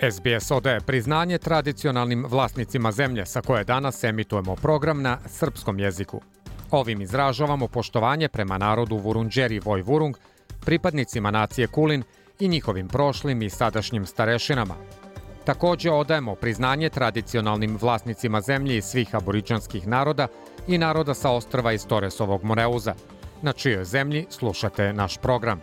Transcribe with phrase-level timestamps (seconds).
[0.00, 6.20] SBS odaje priznanje tradicionalnim vlasnicima zemlje sa koje danas emitujemo program na srpskom jeziku.
[6.70, 10.16] Ovim izražavamo poštovanje prema narodu Vurunđeri Vojvurung,
[10.60, 12.02] pripadnicima nacije Kulin
[12.40, 14.74] i njihovim prošlim i sadašnjim starešinama.
[15.44, 20.28] Takođe odajemo priznanje tradicionalnim vlasnicima zemlje i svih aboriđanskih naroda
[20.68, 22.94] i naroda sa ostrava iz Toresovog Moreuza,
[23.42, 25.60] na čijoj zemlji slušate naš program.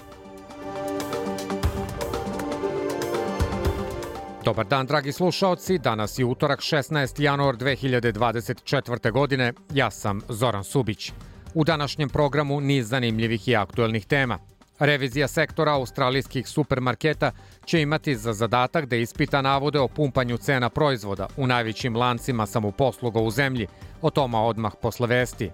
[4.45, 5.77] Dobar dan, dragi slušaoci.
[5.77, 7.22] Danas je utorak 16.
[7.22, 9.11] januar 2024.
[9.11, 9.53] godine.
[9.73, 11.11] Ja sam Zoran Subić.
[11.53, 14.39] U današnjem programu niz zanimljivih i aktuelnih tema.
[14.80, 17.31] Revizija sektora australijskih supermarketa
[17.66, 23.20] će imati za zadatak da ispita navode o pumpanju cena proizvoda u najvećim lancima samoposluga
[23.20, 23.67] u zemlji,
[24.02, 25.52] o toma odmah posle vesti.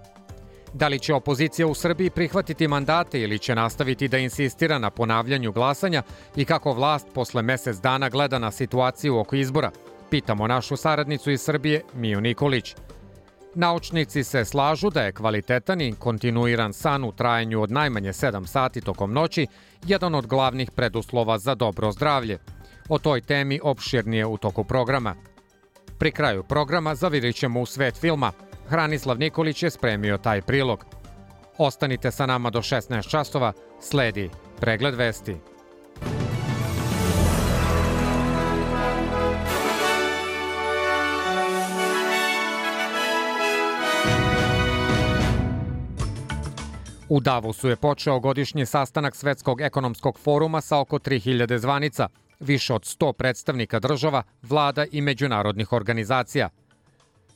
[0.74, 5.52] Da li će opozicija u Srbiji prihvatiti mandate ili će nastaviti da insistira na ponavljanju
[5.52, 6.04] glasanja
[6.36, 9.72] i kako vlast posle mesec dana gleda na situaciju oko izbora?
[10.10, 12.76] Pitamo našu saradnicu iz Srbije, Miju Nikolić.
[13.56, 18.82] Naučnici se slažu da je kvalitetan i kontinuiran san u trajanju od najmanje 7 sati
[18.82, 19.48] tokom noći
[19.86, 22.38] jedan od glavnih preduslova za dobro zdravlje.
[22.90, 25.16] O toj temi opširnije u toku programa.
[26.00, 28.32] Pri kraju programa zavirit ćemo u svet filma–
[28.72, 30.86] Hranislav Nikolić je spremio taj prilog.
[31.58, 35.36] Ostanite sa nama do 16 časova, sledi pregled vesti.
[47.10, 52.08] U Davosu je počeo godišnji sastanak Svetskog ekonomskog foruma sa oko 3000 zvanica,
[52.40, 56.50] više od 100 predstavnika država, vlada i međunarodnih organizacija–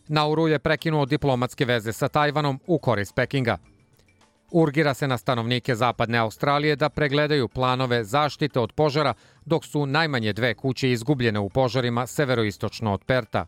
[0.07, 3.57] Nauru je prekinuo diplomatske veze sa Tajvanom u korist Pekinga.
[4.51, 9.13] Urgira se na stanovnike zapadne Australije da pregledaju planove zaštite od požara,
[9.45, 13.45] dok su najmanje dve kuće izgubljene u požarima severoistočno od Perta.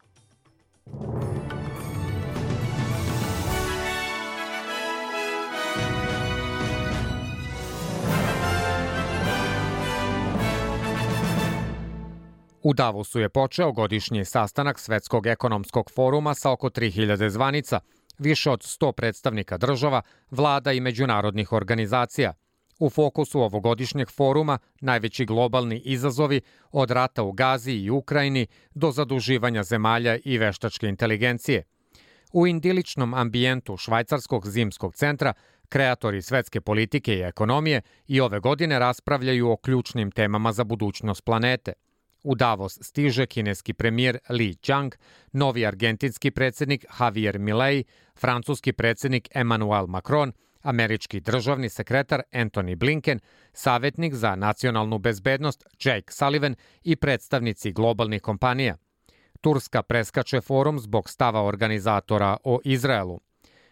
[12.63, 17.79] U Davosu je počeo godišnji sastanak Svetskog ekonomskog foruma sa oko 3000 zvanica,
[18.17, 20.01] više od 100 predstavnika država,
[20.31, 22.33] vlada i međunarodnih organizacija.
[22.79, 26.41] U fokusu ovogodišnjeg foruma najveći globalni izazovi
[26.71, 31.63] od rata u Gazi i Ukrajini do zaduživanja zemalja i veštačke inteligencije.
[32.33, 35.33] U indiličnom ambijentu Švajcarskog zimskog centra
[35.69, 41.73] kreatori svetske politike i ekonomije i ove godine raspravljaju o ključnim temama za budućnost planete–
[42.27, 44.95] U Davos stiže kineski premijer Li Qiang,
[45.31, 47.83] novi argentinski predsednik Javier Milei,
[48.15, 53.19] francuski predsednik Emmanuel Macron, američki državni sekretar Anthony Blinken,
[53.53, 58.75] savetnik za nacionalnu bezbednost Jake Sullivan i predstavnici globalnih kompanija.
[59.41, 63.19] Turska preskače forum zbog stava organizatora o Izraelu.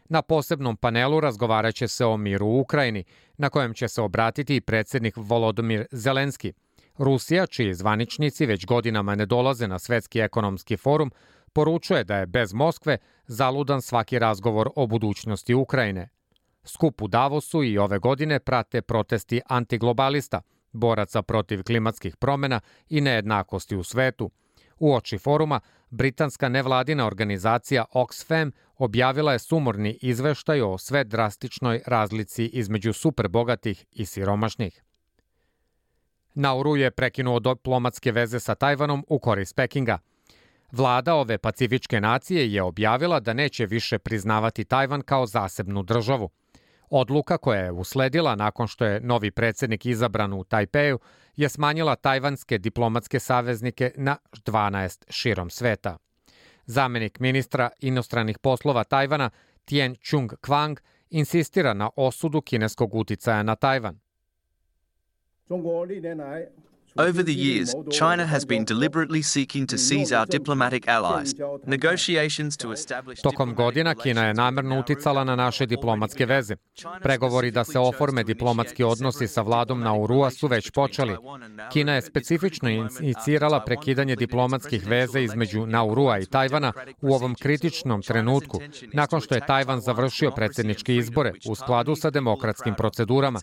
[0.09, 3.03] Na posebnom panelu razgovaraće se o miru u Ukrajini,
[3.37, 6.53] na kojem će se obratiti i predsednik Volodomir Zelenski–
[6.97, 11.11] Rusija, čiji zvaničnici već godinama ne dolaze na Svetski ekonomski forum,
[11.53, 12.97] poručuje da je bez Moskve
[13.27, 16.09] zaludan svaki razgovor o budućnosti Ukrajine.
[16.63, 20.41] Skup u Davosu i ove godine prate protesti antiglobalista,
[20.71, 24.31] boraca protiv klimatskih promena i nejednakosti u svetu.
[24.79, 32.45] U oči foruma, britanska nevladina organizacija Oxfam objavila je sumorni izveštaj o sve drastičnoj razlici
[32.45, 34.83] između superbogatih i siromašnih.
[36.35, 39.99] Nauru je prekinuo diplomatske veze sa Tajvanom u korist Pekinga.
[40.71, 46.29] Vlada ove pacifičke nacije je objavila da neće više priznavati Tajvan kao zasebnu državu.
[46.89, 50.99] Odluka koja je usledila nakon što je novi predsednik izabran u Tajpeju
[51.35, 55.97] je smanjila tajvanske diplomatske saveznike na 12 širom sveta.
[56.65, 59.29] Zamenik ministra inostranih poslova Tajvana
[59.65, 60.77] Tien Chung Kwang
[61.09, 63.99] insistira na osudu kineskog uticaja na Tajvan.
[65.47, 66.47] 中国历年来
[66.97, 71.33] Over the years, China has been deliberately seeking to seize our diplomatic allies.
[71.65, 76.55] Negotiations to establish Tokom godina Kina je namerno uticala na naše diplomatske veze.
[77.03, 81.17] Pregovori da se oforme diplomatski odnosi sa vladom Naurua su već počeli.
[81.71, 88.59] Kina je specifično inicirala prekidanje diplomatskih veza između Naurua i Tajvana u ovom kritičnom trenutku,
[88.93, 93.39] nakon što je Tajvan završio predsedničke izbore u skladu sa demokratskim procedurama.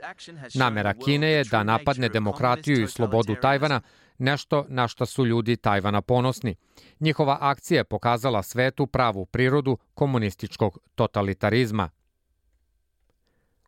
[0.54, 3.80] Namera Kine je da napadne demokratiju i slobodu Tajvana,
[4.18, 6.54] nešto na što su ljudi Tajvana ponosni.
[7.00, 11.90] Njihova akcija je pokazala svetu pravu prirodu komunističkog totalitarizma.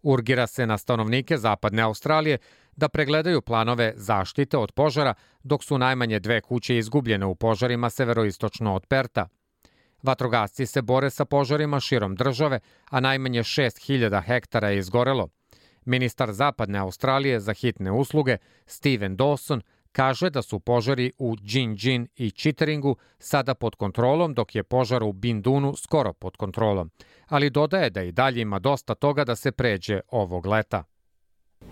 [0.02, 2.38] Urgira se na stanovnike Zapadne Australije
[2.76, 8.74] da pregledaju planove zaštite od požara, dok su najmanje dve kuće izgubljene u požarima severoistočno
[8.74, 9.28] od Perta.
[10.02, 12.60] Vatrogasci se bore sa požarima širom države,
[12.90, 15.28] a najmanje 6000 hektara je izgorelo.
[15.84, 18.36] Ministar Zapadne Australije za hitne usluge
[18.66, 19.60] Steven Dawson
[19.92, 25.12] kaže da su požari u Jinjin i Chitteringu sada pod kontrolom, dok je požar u
[25.12, 26.90] Bindunu skoro pod kontrolom.
[27.26, 30.84] Ali dodaje da i dalje ima dosta toga da se pređe ovog leta.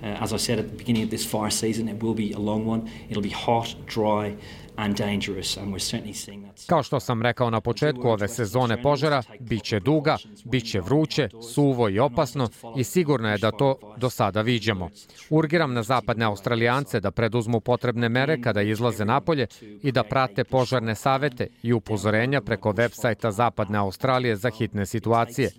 [0.02, 2.38] Uh, as I said at the beginning of this fire season, it will be a
[2.38, 2.82] long one.
[3.08, 4.36] It'll be hot, dry,
[4.76, 6.66] and dangerous, and we're certainly seeing that.
[6.66, 11.98] Kao što sam rekao na početku ove sezone požara, biće duga, biće vruće, suvo i
[11.98, 14.90] opasno i sigurno je da to do sada viđamo.
[15.30, 19.46] Urgiram na zapadne Australijance da preduzmu potrebne mere kada izlaze napolje
[19.82, 25.50] i da prate požarne savete i upozorenja preko web sajta Zapadne Australije za hitne situacije.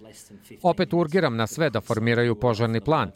[0.61, 3.11] Opet urgiram na sve da formiraju požarni plan,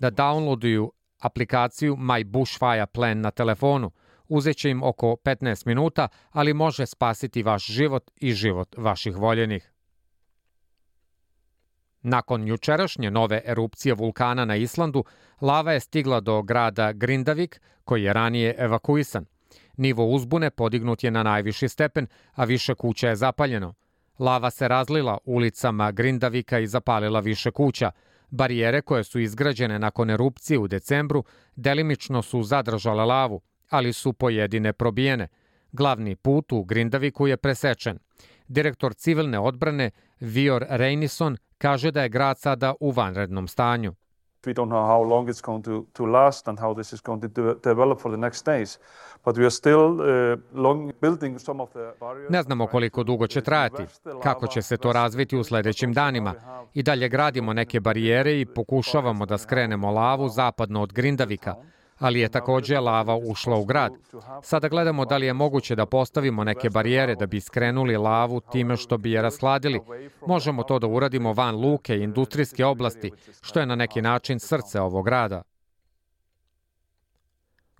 [0.00, 3.90] da downloaduju aplikaciju My Bushfire Plan na telefonu.
[4.28, 9.70] Uzeće im oko 15 minuta, ali može spasiti vaš život i život vaših voljenih.
[12.02, 15.04] Nakon jučerašnje nove erupcije vulkana na Islandu,
[15.40, 19.26] lava je stigla do grada Grindavik, koji je ranije evakuisan.
[19.76, 23.74] Nivo uzbune podignut je na najviši stepen, a više kuća je zapaljeno.
[24.18, 27.90] Lava se razlila ulicama Grindavika i zapalila više kuća,
[28.30, 31.24] Barijere koje su izgrađene nakon erupcije u decembru
[31.56, 33.40] delimično su zadržale lavu,
[33.70, 35.28] ali su pojedine probijene.
[35.72, 37.98] Glavni put u Grindaviku je presečen.
[38.48, 39.90] Direktor civilne odbrane
[40.20, 43.94] Vior Reinison kaže da je grad sada u vanrednom stanju.
[44.46, 47.20] We don't know how long it's going to, to last and how this is going
[47.20, 48.78] to de develop for the next days.
[49.24, 52.30] But we are still uh, long building some of the barriers.
[52.30, 53.82] Ne znamo koliko dugo će trajati,
[54.22, 56.34] kako će se to razviti u sledećim danima.
[56.74, 61.54] I dalje gradimo neke barijere i pokušavamo da skrenemo lavu zapadno od Grindavika
[61.98, 63.92] ali je takođe lava ušla u grad.
[64.42, 68.76] Sada gledamo da li je moguće da postavimo neke barijere da bi skrenuli lavu time
[68.76, 69.80] što bi je rashladili.
[70.26, 74.80] Možemo to da uradimo van luke i industrijske oblasti, što je na neki način srce
[74.80, 75.42] ovog grada.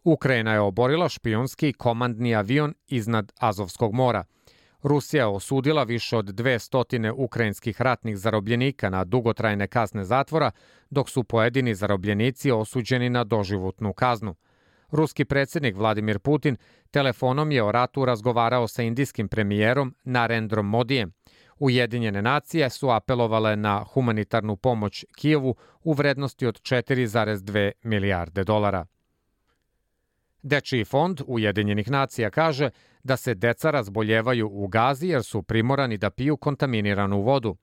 [0.05, 4.25] Ukrajina je oborila špionski komandni avion iznad Azovskog mora.
[4.85, 10.51] Rusija osudila više od 200 ukrajinskih ratnih zarobljenika na dugotrajne kazne zatvora,
[10.91, 14.35] dok su pojedini zarobljenici osuđeni na doživotnu kaznu.
[14.91, 16.57] Ruski predsednik Vladimir Putin
[16.91, 21.13] telefonom je o ratu razgovarao sa indijskim premijerom Narendrom Modijem.
[21.59, 28.87] Ujedinjene nacije su apelovale na humanitarnu pomoć Kijevu u vrednosti od 4,2 milijarde dolara.
[30.43, 32.71] Dečiji fond Ujedinjenih nacija kaže
[33.05, 37.57] da se deca razboljevaju u Gazi jer su primorani da piju kontaminiranu vodu.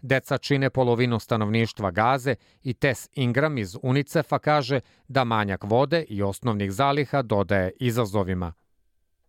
[0.00, 6.22] Deca čine polovinu stanovništva Gaze i Tess Ingram iz UNICEF-a kaže da manjak vode i
[6.22, 8.52] osnovnih zaliha dodaje izazovima.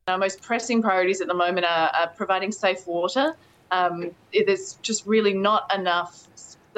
[0.07, 3.25] Our most pressing priorities at the moment are, are providing safe water.
[3.71, 6.11] Um, there's just really not enough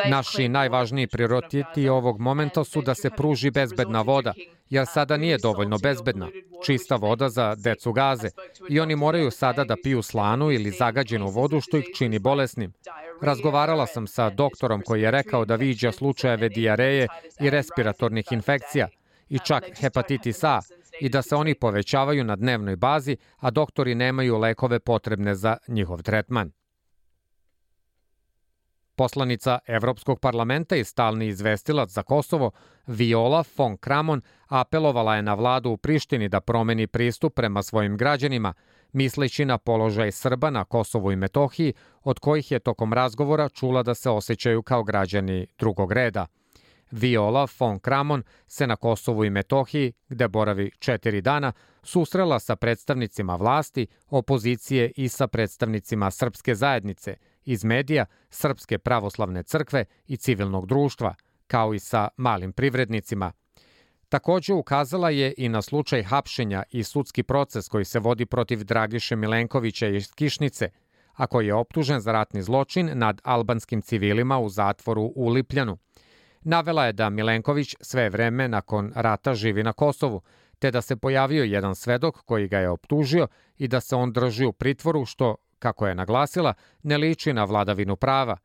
[0.05, 4.33] Naši najvažniji prioriteti ovog momenta su da se pruži bezbedna voda,
[4.69, 6.27] jer sada nije dovoljno bezbedna.
[6.65, 8.29] Čista voda za decu gaze
[8.69, 12.73] i oni moraju sada da piju slanu ili zagađenu vodu što ih čini bolesnim.
[13.21, 17.07] Razgovarala sam sa doktorom koji je rekao da viđa slučajeve dijareje
[17.41, 18.87] i respiratornih infekcija
[19.29, 20.59] i čak hepatitis A
[21.01, 26.01] i da se oni povećavaju na dnevnoj bazi, a doktori nemaju lekove potrebne za njihov
[26.01, 26.51] tretman.
[28.99, 32.51] Poslanica Evropskog parlamenta i stalni izvestilac za Kosovo
[32.87, 38.53] Viola von Kramon apelovala je na vladu u Prištini da promeni pristup prema svojim građanima,
[38.93, 43.95] misleći na položaj Srba na Kosovu i Metohiji, od kojih je tokom razgovora čula da
[43.95, 46.25] se osjećaju kao građani drugog reda.
[46.91, 51.51] Viola von Kramon se na Kosovu i Metohiji, gde boravi četiri dana,
[51.83, 57.15] susrela sa predstavnicima vlasti, opozicije i sa predstavnicima srpske zajednice–
[57.49, 61.15] iz medija, Srpske pravoslavne crkve i civilnog društva,
[61.47, 63.31] kao i sa malim privrednicima.
[64.09, 69.15] Takođe ukazala je i na slučaj hapšenja i sudski proces koji se vodi protiv Dragiše
[69.15, 70.69] Milenkovića iz Kišnice,
[71.13, 75.77] a koji je optužen za ratni zločin nad albanskim civilima u zatvoru u Lipljanu.
[76.41, 80.21] Navela je da Milenković sve vreme nakon rata živi na Kosovu,
[80.59, 83.27] te da se pojavio jedan svedok koji ga je optužio
[83.57, 87.95] i da se on drži u pritvoru, što, kako je naglasila, ne liči na vladavinu
[87.95, 88.37] prava.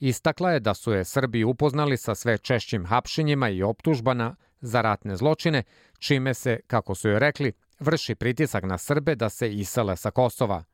[0.00, 5.16] Istakla je da su je Srbi upoznali sa sve češćim hapšenjima i optužbana za ratne
[5.16, 5.62] zločine,
[5.98, 10.64] čime se, kako su joj rekli, vrši pritisak na Srbe da se isele sa Kosova.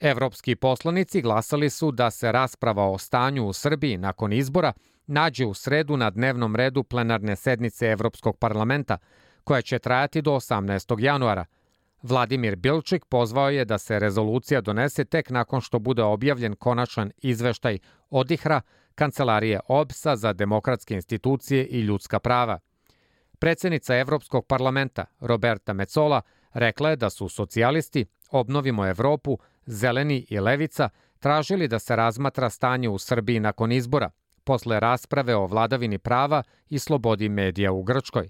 [0.00, 4.72] Evropski poslanici glasali su da se rasprava o stanju u Srbiji nakon izbora
[5.06, 8.98] nađe u sredu na dnevnom redu plenarne sednice Evropskog parlamenta,
[9.44, 11.00] koja će trajati do 18.
[11.00, 11.44] januara.
[12.02, 17.78] Vladimir Bilčik pozvao je da se rezolucija donese tek nakon što bude objavljen konačan izveštaj
[18.10, 18.60] Odihra,
[18.94, 22.58] Kancelarije OBS-a za demokratske institucije i ljudska prava.
[23.38, 26.20] Predsednica Evropskog parlamenta, Roberta Mecola,
[26.52, 30.88] rekla je da su socijalisti, Obnovimo Evropu, Zeleni i Levica
[31.18, 34.10] tražili da se razmatra stanje u Srbiji nakon izbora,
[34.44, 38.28] posle rasprave o vladavini prava i slobodi medija u Grčkoj.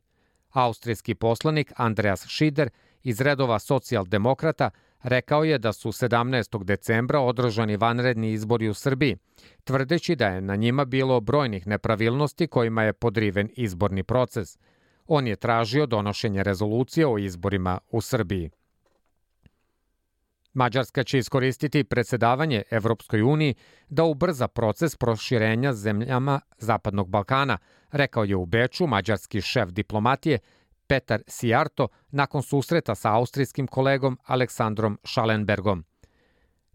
[0.52, 2.70] Austrijski poslanik Andreas Schieder
[3.02, 4.70] iz redova socijaldemokrata
[5.02, 6.64] rekao je da su 17.
[6.64, 9.16] decembra održani vanredni izbori u Srbiji,
[9.64, 14.58] tvrdeći da je na njima bilo brojnih nepravilnosti kojima je podriven izborni proces.
[15.06, 18.50] On je tražio donošenje rezolucije o izborima u Srbiji.
[20.56, 23.54] Mađarska će iskoristiti predsedavanje Evropskoj uniji
[23.88, 27.58] da ubrza proces proširenja zemljama Zapadnog Balkana,
[27.92, 30.38] rekao je u Beču mađarski šef diplomatije
[30.86, 35.84] Petar Sijarto nakon susreta sa austrijskim kolegom Aleksandrom Schallenbergom.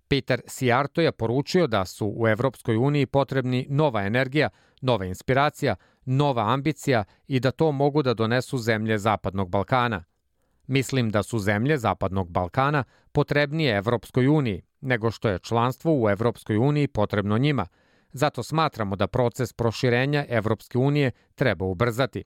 [0.07, 4.49] Peter Sijarto je poručio da su u Evropskoj uniji potrebni nova energija,
[4.81, 5.75] nova inspiracija,
[6.05, 10.03] nova ambicija i da to mogu da donesu zemlje Zapadnog Balkana.
[10.67, 16.57] Mislim da su zemlje Zapadnog Balkana potrebnije Evropskoj uniji nego što je članstvo u Evropskoj
[16.57, 17.67] uniji potrebno njima.
[18.13, 22.23] Zato smatramo da proces proširenja Evropske unije treba ubrzati.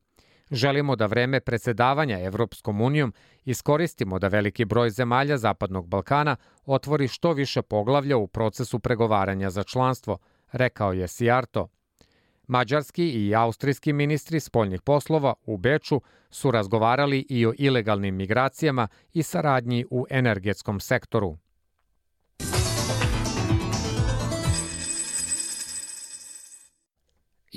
[0.51, 3.13] Želimo da vreme predsedavanja Evropskom unijom
[3.45, 6.35] iskoristimo da veliki broj zemalja Zapadnog Balkana
[6.65, 10.17] otvori što više poglavlja u procesu pregovaranja za članstvo,
[10.51, 11.67] rekao je Sijarto.
[12.47, 19.23] Mađarski i austrijski ministri spoljnih poslova u Beču su razgovarali i o ilegalnim migracijama i
[19.23, 21.37] saradnji u energetskom sektoru.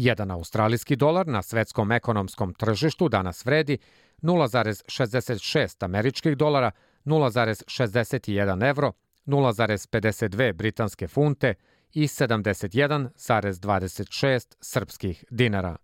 [0.01, 3.79] Jedan australijski dolar na svetskom ekonomskom tržištu danas vredi
[4.23, 6.71] 0,66 američkih dolara,
[7.05, 8.93] 0,61 evro,
[9.27, 11.55] 0,52 britanske funte
[11.93, 15.77] i 71,26 srpskih dinara.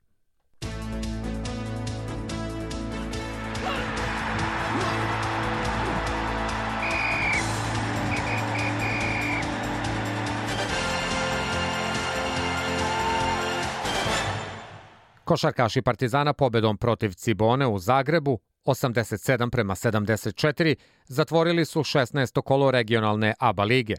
[15.24, 20.74] Košarkaši Partizana pobedom protiv Cibone u Zagrebu 87 prema 74
[21.06, 22.42] zatvorili su 16.
[22.42, 23.94] kolo regionalne ABA lige.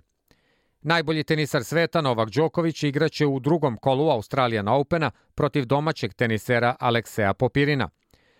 [0.82, 7.34] Najbolji tenisar sveta Novak Đoković igraće u drugom kolu Australijan Opena protiv domaćeg tenisera Alekseja
[7.34, 7.90] Popirina.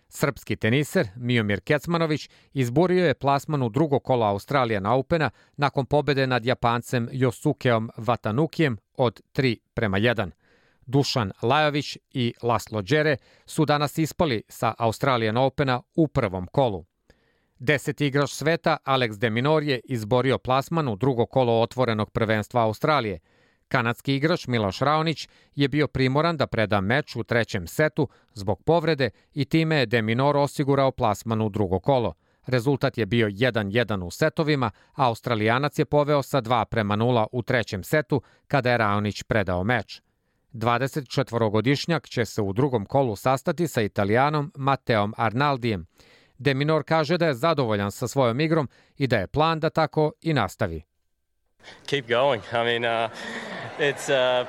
[0.10, 6.46] Srpski teniser Miomir Kecmanović izborio je plasman u drugo kolo Australijan Opena nakon pobede nad
[6.46, 10.32] Japancem Josukeom Vatanukijem od 3 prema 1.
[10.86, 16.86] Dušan Lajović i Laslo Đere su danas ispali sa Australijan Opena u prvom kolu.
[17.60, 23.20] Deseti igrač sveta Alex de Minor je izborio plasman u drugo kolo otvorenog prvenstva Australije.
[23.68, 29.10] Kanadski igrač Miloš Raonić je bio primoran da preda meč u trećem setu zbog povrede
[29.34, 32.14] i time je de Minor osigurao plasman u drugo kolo.
[32.46, 37.42] Rezultat je bio 1-1 u setovima, a Australijanac je poveo sa 2 prema 0 u
[37.42, 40.02] trećem setu kada je Raonić predao meč.
[40.56, 45.86] 24-godišnjak će se u drugom kolu sastati sa Italijanom Mateom Arnaldijem.
[46.38, 50.12] De Minor kaže da je zadovoljan sa svojom igrom i da je plan da tako
[50.22, 50.82] i nastavi.
[51.86, 52.44] Keep going.
[52.52, 53.12] I mean, uh,
[53.80, 54.48] it's uh,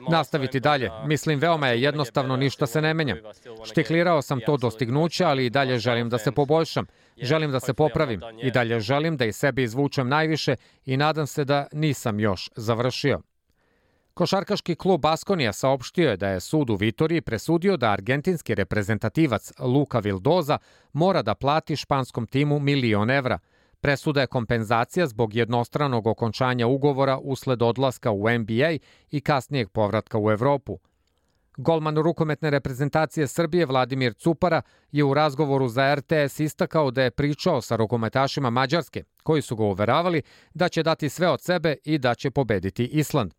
[0.00, 0.90] Uh, Nastaviti dalje.
[0.90, 3.16] uh, Mislim, veoma je jednostavno, ništa se ne menja.
[3.64, 6.86] Štiklirao sam to dostignuće, ali i dalje želim da se poboljšam.
[7.16, 11.44] Želim da se popravim i dalje želim da iz sebe izvučem najviše i nadam se
[11.44, 13.20] da nisam još završio.
[14.14, 19.98] Košarkaški klub Baskonija saopštio je da je sud u Vitoriji presudio da argentinski reprezentativac Luka
[19.98, 20.58] Vildoza
[20.92, 23.38] mora da plati španskom timu milion evra.
[23.82, 28.70] Presuda je kompenzacija zbog jednostranog okončanja ugovora usled odlaska u NBA
[29.10, 30.78] i kasnijeg povratka u Evropu.
[31.56, 34.62] Golman rukometne reprezentacije Srbije Vladimir Cupara
[34.92, 39.64] je u razgovoru za RTS istakao da je pričao sa rukometašima Mađarske, koji su ga
[39.64, 40.22] uveravali
[40.54, 43.34] da će dati sve od sebe i da će pobediti Island.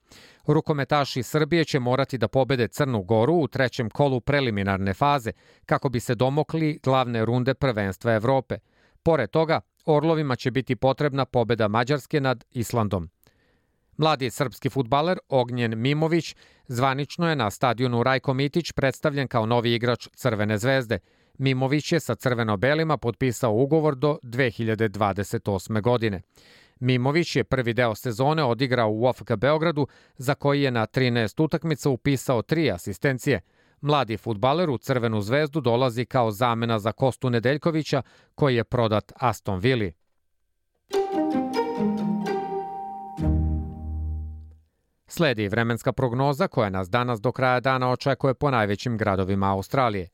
[0.47, 5.31] Rukometaši Srbije će morati da pobede Crnu Goru u trećem kolu preliminarne faze,
[5.65, 8.57] kako bi se domokli glavne runde prvenstva Evrope.
[9.03, 13.09] Pored toga, Orlovima će biti potrebna pobeda Mađarske nad Islandom.
[13.97, 16.35] Mladi srpski futbaler Ognjen Mimović
[16.67, 20.99] zvanično je na stadionu Rajko Mitić predstavljen kao novi igrač Crvene zvezde.
[21.37, 25.81] Mimović je sa crveno-belima potpisao ugovor do 2028.
[25.81, 26.21] godine.
[26.79, 29.87] Mimović je prvi deo sezone odigrao u OFK Beogradu,
[30.17, 33.41] za koji je na 13 utakmica upisao tri asistencije.
[33.83, 38.01] Mladi futbaler u Crvenu zvezdu dolazi kao zamena za Kostu Nedeljkovića,
[38.35, 39.91] koji je prodat Aston Villa.
[45.07, 50.09] Sledi vremenska prognoza koja nas danas do kraja dana očekuje po najvećim gradovima Australije.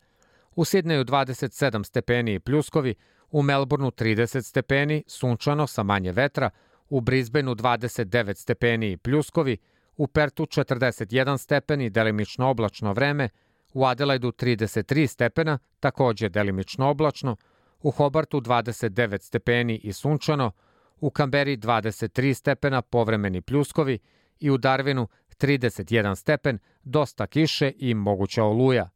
[0.56, 2.96] U Sidneju 27 stepeni i pljuskovi,
[3.32, 6.50] u Melbourneu 30 stepeni, sunčano sa manje vetra,
[6.90, 9.58] u Brisbaneu 29 stepeni i pljuskovi,
[9.98, 13.30] u Pertu 41 stepeni, delimično oblačno vreme,
[13.74, 17.36] u Adelaidu 33 stepena, takođe delimično oblačno,
[17.82, 20.52] u Hobartu 29 stepeni i sunčano,
[21.00, 24.00] u Kamberi 23 stepena, povremeni pljuskovi
[24.40, 25.08] i u Darwinu
[25.38, 28.90] 31 stepen, dosta kiše i moguća oluja.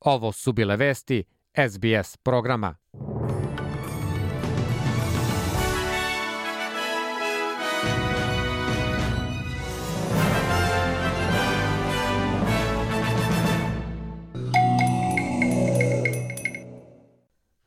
[0.00, 1.24] Ovo su bile vesti
[1.68, 2.76] SBS programa.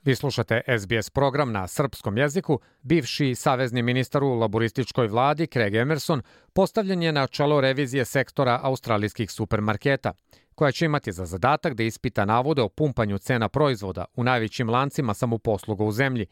[0.06, 2.60] Vi slušate SBS program na srpskom jeziku.
[2.82, 6.22] Bivši savezni ministar u laborističkoj vladi Craig Emerson
[6.54, 10.14] postavljen je na čelo revizije sektora australijskih supermarketa,
[10.56, 15.14] koja će imati za zadatak da ispita navode o pumpanju cena proizvoda u najvećim lancima
[15.14, 16.26] samoposluga u zemlji.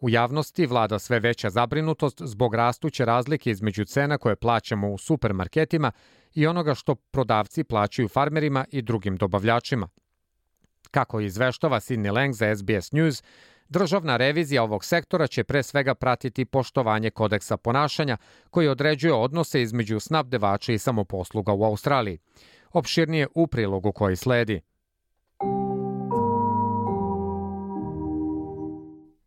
[0.00, 5.92] U javnosti vlada sve veća zabrinutost zbog rastuće razlike između cena koje plaćamo u supermarketima
[6.34, 9.88] i onoga što prodavci plaćaju farmerima i drugim dobavljačima.
[10.90, 13.22] Kako izveštava Sidney Lang za SBS News,
[13.68, 18.16] Državna revizija ovog sektora će pre svega pratiti poštovanje kodeksa ponašanja
[18.50, 22.18] koji određuje odnose između snabdevača i samoposluga u Australiji.
[22.72, 24.60] Opširnije u prilogu koji sledi.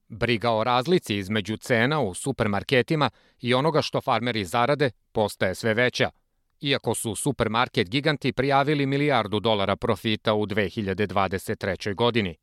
[0.08, 3.10] Briga o razlici između cena u supermarketima
[3.42, 6.10] i onoga što farmeri zarade postaje sve veća–
[6.62, 11.96] iako su supermarket giganti prijavili milijardu dolara profita u 2023.
[11.96, 12.36] godini.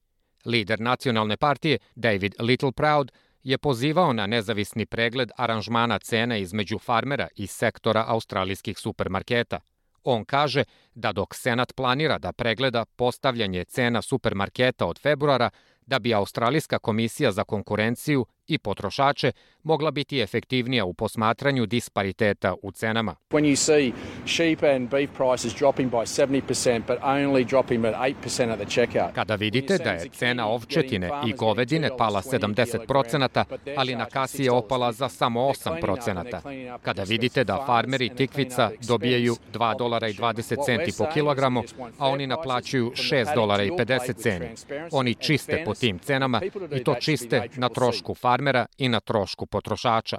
[0.44, 7.46] Lider nacionalne partije David Littleproud je pozivao na nezavisni pregled aranžmana cena između farmera i
[7.46, 9.60] sektora australijskih supermarketa.
[10.04, 15.50] On kaže da dok Senat planira da pregleda postavljanje cena supermarketa od februara,
[15.86, 19.32] da bi Australijska komisija za konkurenciju i potrošače
[19.62, 23.14] mogla biti efektivnija u posmatranju dispariteta u cenama.
[23.30, 23.92] When you see
[24.26, 29.14] sheep and beef prices dropping by 70% but only dropping at 8% at the checkout.
[29.14, 33.44] Kada vidite da je cena ovčetine i govedine pala 70%,
[33.76, 36.78] ali na kasi je opala za samo 8%.
[36.82, 41.62] Kada vidite da farmeri tikvica dobijaju 2 dolara i 20 centi po kilogramu,
[41.98, 44.46] a oni naplaćuju 6 dolara i 50 ceni.
[44.92, 46.40] Oni čiste po tim cenama
[46.72, 48.35] i to čiste na trošku farmera
[48.78, 50.18] i na trošku potrošača.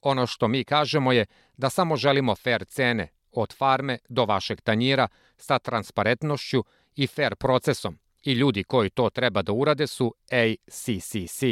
[0.00, 5.08] Ono što mi kažemo je da samo želimo fair cene, od farme do vašeg tanjira,
[5.36, 6.64] sa transparentnošću
[6.96, 11.42] i fair procesom i ljudi koji to treba da urade su ACCC.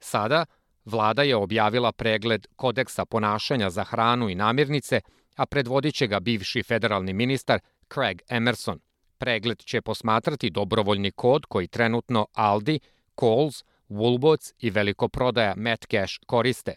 [0.00, 0.46] Sada,
[0.84, 5.00] vlada je objavila pregled kodeksa ponašanja za hranu i namirnice,
[5.36, 7.60] a predvodit će ga bivši federalni ministar
[7.94, 8.80] Craig Emerson.
[9.18, 12.80] Pregled će posmatrati dobrovoljni kod koji trenutno Aldi,
[13.20, 16.74] Coles, Woolworths i velikoprodaja Metcash koriste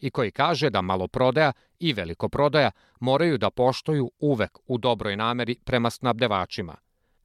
[0.00, 2.70] i koji kaže da maloprodaja i velikoprodaja
[3.00, 6.76] moraju da poštuju uvek u dobroj nameri prema snabdevačima.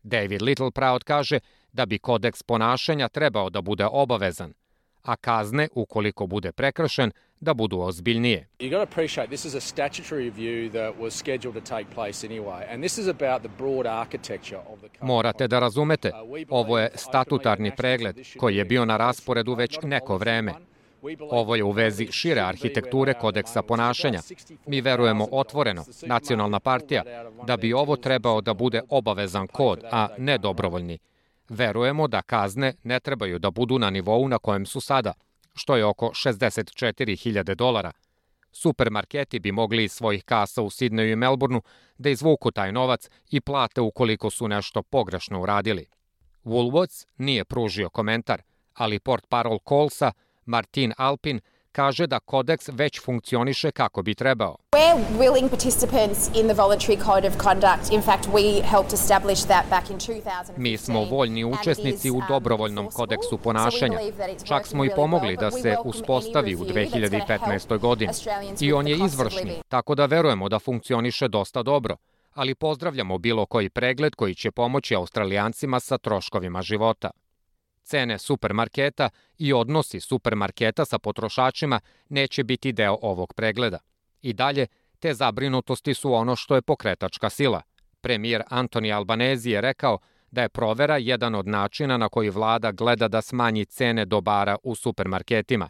[0.04, 1.39] David Littleproud kaže
[1.71, 4.54] da bi kodeks ponašanja trebao da bude obavezan,
[5.04, 8.47] a kazne, ukoliko bude prekršen, da budu ozbiljnije.
[8.60, 12.28] You got to appreciate this is a statutory review that was scheduled to take place
[12.28, 16.80] anyway and this is about the broad architecture of the Morate da razumete, uh, ovo
[16.80, 20.54] je statutarni pregled koji je bio na rasporedu već neko vreme.
[21.32, 24.21] Ovo je u vezi šire arhitekture kodeksa ponašanja.
[24.65, 27.04] Mi verujemo otvoreno, nacionalna partija,
[27.47, 30.97] da bi ovo trebao da bude obavezan kod, a ne dobrovoljni.
[31.50, 35.13] Verujemo da kazne ne trebaju da budu na nivou na kojem su sada–
[35.58, 37.91] što je oko 64.000 dolara.
[38.52, 41.62] Supermarketi bi mogli iz svojih kasa u Sidneju i Melbourneu
[41.98, 45.86] da izvuku taj novac i plate ukoliko su nešto pogrešno uradili.
[46.43, 48.41] Woolworths nije pružio komentar,
[48.74, 50.12] ali port parol Colesa,
[50.46, 51.41] Martin Alpin,
[51.78, 54.56] kaže da kodeks već funkcioniše kako bi trebao.
[54.72, 57.92] We're willing participants in the voluntary code of conduct.
[57.92, 60.58] In fact, we helped establish that back in 2015.
[60.58, 64.00] Mi smo voljni učesnici u dobrovoljnom kodeksu ponašanja.
[64.44, 67.80] Čak smo i pomogli da se uspostavi u 2015.
[67.80, 68.13] godini.
[68.60, 71.96] I on je izvršni, tako da verujemo da funkcioniše dosta dobro
[72.34, 77.10] ali pozdravljamo bilo koji pregled koji će pomoći Australijancima sa troškovima života.
[77.88, 83.80] Cene supermarketa i odnosi supermarketa sa potrošačima neće biti deo ovog pregleda.
[84.21, 84.67] I dalje,
[85.00, 87.62] te zabrinutosti su ono što je pokretačka sila.
[88.02, 89.97] Premijer Antoni Albanezi je rekao
[90.32, 94.76] da je provera jedan od načina na koji vlada gleda da smanji cene dobara u
[94.76, 95.69] supermarketima.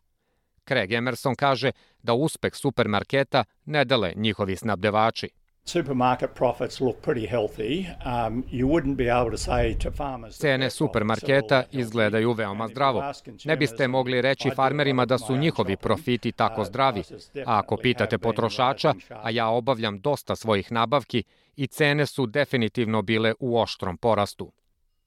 [0.67, 1.71] Craig Emerson kaže
[2.03, 5.29] da uspeh supermarketa ne dele njihovi snabdevači
[5.69, 7.87] supermarket profits look pretty healthy.
[8.05, 13.03] Um, you wouldn't be able to say to farmers Cene supermarketa izgledaju veoma zdravo.
[13.45, 17.03] Ne biste mogli reći farmerima da su njihovi profiti tako uh, zdravi,
[17.45, 21.23] a ako pitate potrošača, a ja obavljam dosta svojih nabavki
[21.55, 24.51] i cene su definitivno bile u oštrom porastu.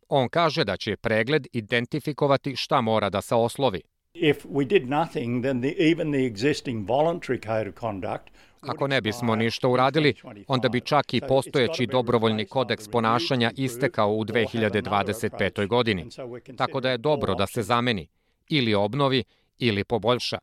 [0.09, 3.83] On kaže da će pregled identifikovati šta mora da se oslovi.
[4.14, 9.01] If we did nothing, then the, even the existing voluntary code of conduct Ako ne
[9.01, 10.14] bismo ništa uradili,
[10.49, 15.66] onda bi čak i postojeći dobrovoljni kodeks ponašanja istekao u 2025.
[15.66, 16.07] godini.
[16.57, 18.09] Tako da je dobro da se zameni,
[18.49, 19.25] ili obnovi,
[19.59, 20.38] ili poboljša,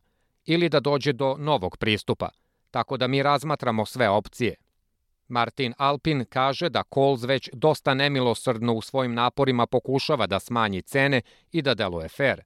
[0.46, 2.28] ili da dođe do novog pristupa.
[2.70, 4.54] Tako da mi razmatramo sve opcije.
[5.28, 11.20] Martin Alpin kaže da Coles već dosta nemilosrdno u svojim naporima pokušava da smanji cene
[11.52, 12.42] i da deluje fair.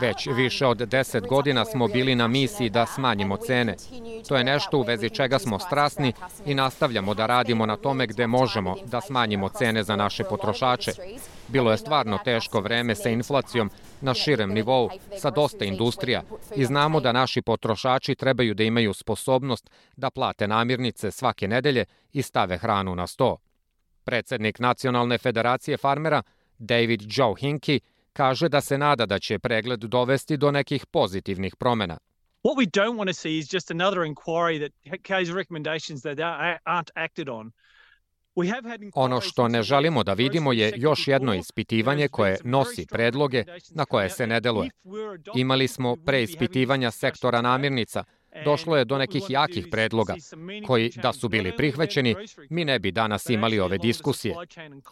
[0.00, 3.76] Već više od 10 godina smo bili na misiji da smanjimo cene.
[4.28, 6.12] To je nešto u vezi čega smo strasni
[6.46, 10.92] i nastavljamo da radimo na tome gde možemo da smanjimo cene za naše potrošače.
[11.48, 13.70] Bilo je stvarno teško vreme sa inflacijom
[14.00, 16.22] na širem nivou, sa dosta industrija.
[16.56, 22.22] i znamo da naši potrošači trebaju da imaju sposobnost da plate namirnice svake nedelje i
[22.22, 23.36] stave hranu na sto.
[24.04, 26.22] Predsednik Nacionalne federacije farmera,
[26.58, 27.78] David Joe Hinkey,
[28.12, 31.98] kaže da se nada da će pregled dovesti do nekih pozitivnih promena.
[32.44, 36.90] What we don't want to see is just another inquiry that carries recommendations that aren't
[36.94, 37.52] acted on.
[38.94, 44.10] Ono što ne želimo da vidimo je još jedno ispitivanje koje nosi predloge na koje
[44.10, 44.70] se ne deluje.
[45.34, 48.04] Imali smo preispitivanja sektora namirnica,
[48.44, 50.14] došlo je do nekih jakih predloga,
[50.66, 52.16] koji, da su bili prihvećeni,
[52.50, 54.34] mi ne bi danas imali ove diskusije.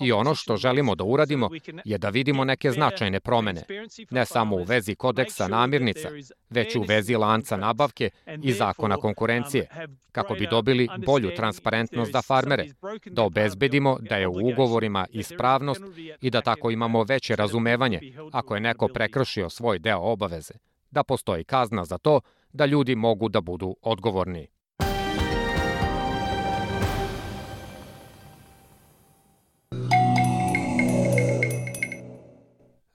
[0.00, 1.50] I ono što želimo da uradimo
[1.84, 3.62] je da vidimo neke značajne promene,
[4.10, 6.08] ne samo u vezi kodeksa namirnica,
[6.50, 8.10] već u vezi lanca nabavke
[8.42, 9.68] i zakona konkurencije,
[10.12, 12.66] kako bi dobili bolju transparentnost za farmere,
[13.06, 15.82] da obezbedimo da je u ugovorima ispravnost
[16.20, 18.00] i da tako imamo veće razumevanje
[18.32, 20.54] ako je neko prekršio svoj deo obaveze,
[20.90, 22.20] da postoji kazna za to
[22.52, 24.46] da ljudi mogu da budu odgovorni.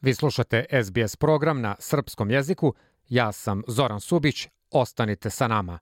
[0.02, 2.74] Vi slušate SBS program na srpskom jeziku.
[3.10, 4.48] Ja sam Zoran Subić.
[4.72, 5.80] Ostanite sa nama.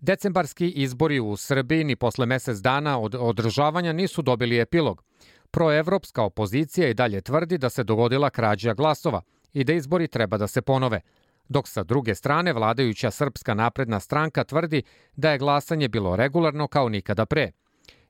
[0.00, 5.04] Decembarski izbori u Srbiji ni posle mesec dana od održavanja nisu dobili epilog.
[5.50, 10.46] Proevropska opozicija i dalje tvrdi da se dogodila krađa glasova i da izbori treba da
[10.46, 11.00] se ponove–
[11.52, 14.82] dok sa druge strane vladajuća Srpska napredna stranka tvrdi
[15.16, 17.50] da je glasanje bilo regularno kao nikada pre.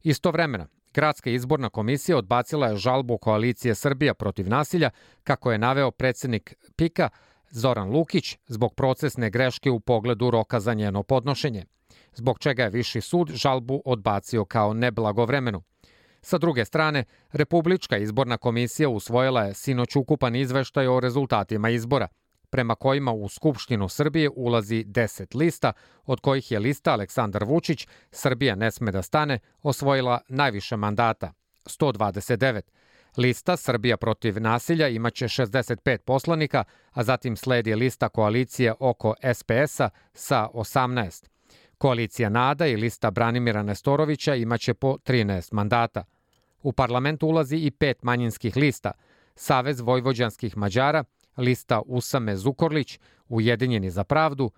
[0.02, 4.90] Istovremeno, Gradska izborna komisija odbacila je žalbu koalicije Srbija protiv nasilja,
[5.24, 7.08] kako je naveo predsednik PIKA
[7.50, 11.64] Zoran Lukić zbog procesne greške u pogledu roka za njeno podnošenje,
[12.14, 15.62] zbog čega je Viši sud žalbu odbacio kao neblagovremenu.
[16.22, 22.08] Sa druge strane, Republička izborna komisija usvojila je sinoć ukupan izveštaj o rezultatima izbora–
[22.52, 25.72] prema kojima u Skupštinu Srbije ulazi 10 lista,
[26.04, 31.32] od kojih je lista Aleksandar Vučić, Srbija ne sme da stane, osvojila najviše mandata,
[31.64, 32.62] 129.
[33.16, 40.48] Lista Srbija protiv nasilja imaće 65 poslanika, a zatim sledi lista koalicije oko SPS-a sa
[40.54, 41.28] 18.
[41.78, 46.04] Koalicija Nada i lista Branimira Nestorovića imaće po 13 mandata.
[46.62, 48.92] U parlament ulazi i pet manjinskih lista,
[49.34, 51.04] Savez vojvođanskih Mađara,
[51.36, 54.50] lista Usame Zukorlić, Ujedinjeni za pravdu,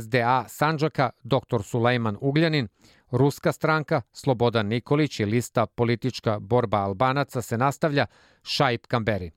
[0.00, 1.62] SDA Sanđaka, dr.
[1.62, 2.68] Sulejman Ugljanin,
[3.10, 8.06] Ruska stranka, Slobodan Nikolić i lista Politička borba Albanaca se nastavlja,
[8.42, 9.30] Šaip Kamberi.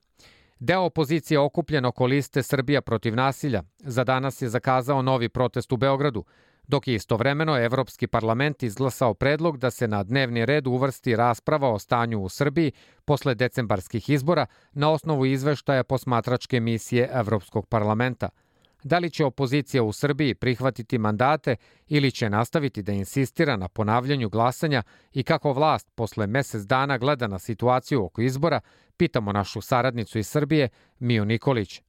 [0.58, 5.76] Deo opozicije okupljen oko liste Srbija protiv nasilja za danas je zakazao novi protest u
[5.76, 6.24] Beogradu,
[6.68, 11.78] dok je istovremeno Evropski parlament izglasao predlog da se na dnevni red uvrsti rasprava o
[11.78, 12.72] stanju u Srbiji
[13.04, 18.28] posle decembarskih izbora na osnovu izveštaja posmatračke misije Evropskog parlamenta–
[18.86, 21.56] Da li će opozicija u Srbiji prihvatiti mandate
[21.88, 27.26] ili će nastaviti da insistira na ponavljanju glasanja i kako vlast posle mesec dana gleda
[27.26, 28.60] na situaciju oko izbora,
[28.96, 31.82] pitamo našu saradnicu iz Srbije, Miju Nikolić.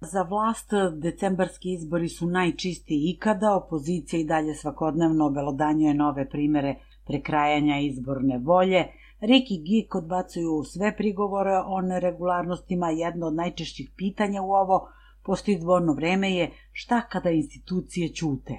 [0.00, 6.74] Za vlast decembarski izbori su najčistiji ikada, opozicija i dalje svakodnevno obelodanjuje nove primere
[7.06, 8.86] prekrajanja izborne volje,
[9.20, 14.86] Riki Gik odbacuju sve prigovore o neregularnostima, jedno od najčešćih pitanja u ovo–
[15.60, 18.54] dvorno vreme je šta kada institucije ćute.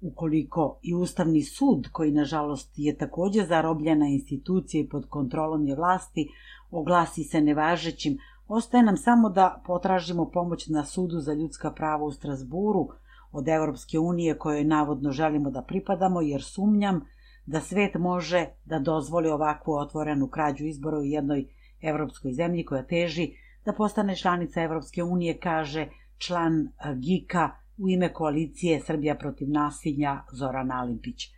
[0.00, 6.28] Ukoliko i Ustavni sud, koji nažalost je takođe zarobljena institucija i pod kontrolom je vlasti,
[6.70, 8.18] oglasi se nevažećim,
[8.50, 12.88] ostaje nam samo da potražimo pomoć na sudu za ljudska prava u Strasburu
[13.32, 17.00] od Evropske unije kojoj navodno želimo da pripadamo, jer sumnjam
[17.46, 21.46] da svet može da dozvoli ovakvu otvorenu krađu izbora u jednoj
[21.80, 23.30] evropskoj zemlji koja teži
[23.64, 30.70] da postane članica Evropske unije, kaže član GIKA u ime koalicije Srbija protiv nasilja Zoran
[30.72, 31.28] Alimpić.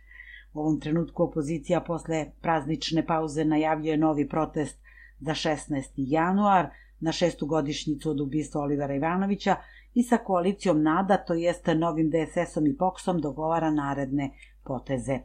[0.53, 4.79] U ovom trenutku opozicija posle praznične pauze najavljuje novi protest
[5.19, 5.83] za 16.
[5.95, 6.69] januar
[7.03, 9.55] na šestu godišnjicu od ubistva Olivera Ivanovića
[9.93, 14.31] i sa koalicijom NADA, to jeste novim DSS-om i POKS-om, dogovara naredne
[14.63, 15.19] poteze.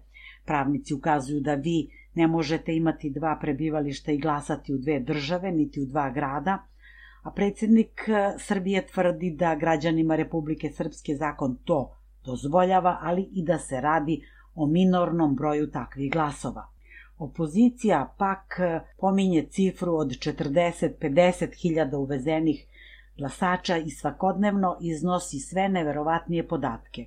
[0.44, 5.80] Pravnici ukazuju da vi ne možete imati dva prebivališta i glasati u dve države, niti
[5.80, 6.58] u dva grada,
[7.22, 13.58] a predsednik e, Srbije tvrdi da građanima Republike Srpske zakon to dozvoljava, ali i da
[13.58, 14.20] se radi
[14.54, 16.77] o minornom broju takvih glasova.
[17.18, 22.66] Opozicija pak e, pominje cifru od 40-50 hiljada uvezenih
[23.16, 27.06] glasača i svakodnevno iznosi sve neverovatnije podatke.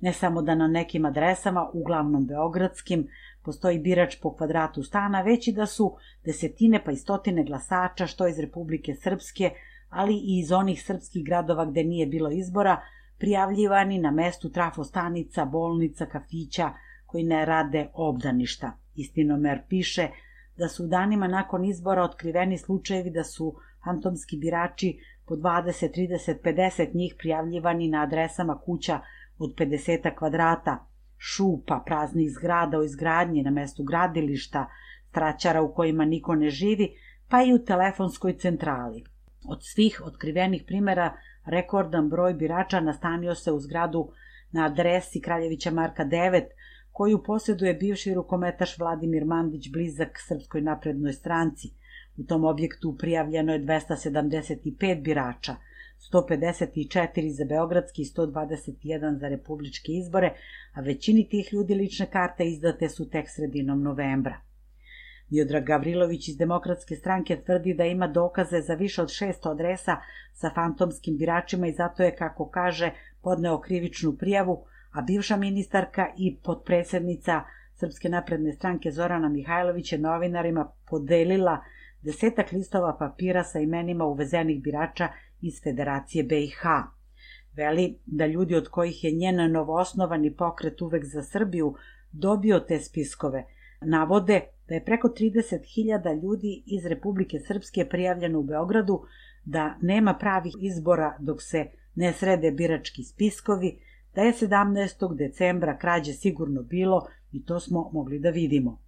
[0.00, 3.08] Ne samo da na nekim adresama, uglavnom beogradskim,
[3.42, 8.28] postoji birač po kvadratu stana, već i da su desetine pa i stotine glasača što
[8.28, 9.50] iz Republike Srpske,
[9.88, 12.80] ali i iz onih srpskih gradova gde nije bilo izbora,
[13.18, 16.70] prijavljivani na mestu trafostanica, bolnica, kafića
[17.06, 18.81] koji ne rade obdaništa.
[18.94, 20.08] Istinomer piše
[20.56, 26.94] da su danima nakon izbora otkriveni slučajevi da su fantomski birači po 20, 30, 50
[26.94, 29.00] njih prijavljivani na adresama kuća
[29.38, 30.86] od 50 kvadrata,
[31.18, 34.66] šupa, praznih zgrada o izgradnji na mestu gradilišta,
[35.10, 36.88] straćara u kojima niko ne živi,
[37.28, 39.04] pa i u telefonskoj centrali.
[39.48, 44.12] Od svih otkrivenih primera, rekordan broj birača nastanio se u zgradu
[44.52, 46.42] na adresi Kraljevića Marka 9,
[46.92, 51.68] koju posjeduje bivši rukometaš Vladimir Mandić blizak Srpskoj naprednoj stranci.
[52.16, 55.56] U tom objektu prijavljeno je 275 birača–
[56.10, 60.32] 154 za beogradski i 121 za republičke izbore,
[60.74, 64.40] a većini tih ljudi lične karte izdate su tek sredinom novembra.
[65.30, 69.96] Miodrag Gavrilović iz Demokratske stranke tvrdi da ima dokaze za više od 600 adresa
[70.32, 72.90] sa fantomskim biračima i zato je, kako kaže,
[73.22, 77.42] podneo krivičnu prijavu, a bivša ministarka i podpredsednica
[77.74, 81.60] Srpske napredne stranke Zorana Mihajlović je novinarima podelila
[82.02, 85.08] desetak listova papira sa imenima uvezenih birača
[85.40, 86.62] iz Federacije BiH.
[87.56, 91.74] Veli da ljudi od kojih je njen novoosnovani pokret uvek za Srbiju
[92.12, 93.44] dobio te spiskove,
[93.80, 99.02] navode da je preko 30.000 ljudi iz Republike Srpske prijavljeno u Beogradu,
[99.44, 103.78] da nema pravih izbora dok se ne srede birački spiskovi,
[104.14, 105.16] da je 17.
[105.16, 108.78] decembra krađe sigurno bilo i to smo mogli da vidimo.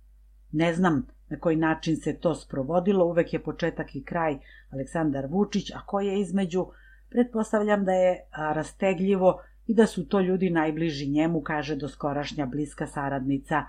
[0.53, 4.39] Ne znam na koji način se to sprovodilo, uvek je početak i kraj
[4.71, 6.67] Aleksandar Vučić, a koji je između,
[7.11, 13.65] pretpostavljam da je rastegljivo i da su to ljudi najbliži njemu, kaže doskorašnja bliska saradnica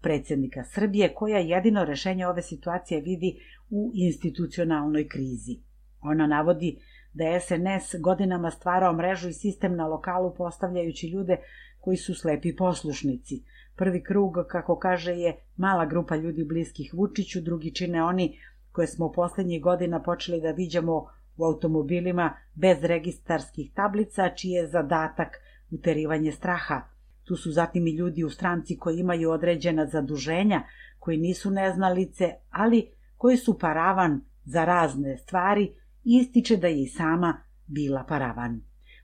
[0.00, 5.58] predsednika Srbije, koja jedino rešenje ove situacije vidi u institucionalnoj krizi.
[6.00, 6.78] Ona navodi
[7.12, 11.36] da je SNS godinama stvarao mrežu i sistem na lokalu postavljajući ljude
[11.80, 13.42] koji su slepi poslušnici–
[13.80, 18.38] Prvi krug, kako kaže, je mala grupa ljudi bliskih Vučiću, drugi čine oni
[18.72, 25.28] koje smo poslednjih godina počeli da viđamo u automobilima bez registarskih tablica, čiji je zadatak
[25.70, 26.82] uterivanje straha.
[27.24, 30.62] Tu su zatim i ljudi u stranci koji imaju određena zaduženja,
[30.98, 35.72] koji nisu neznalice, ali koji su paravan za razne stvari
[36.04, 38.60] ističe da je i sama bila paravan.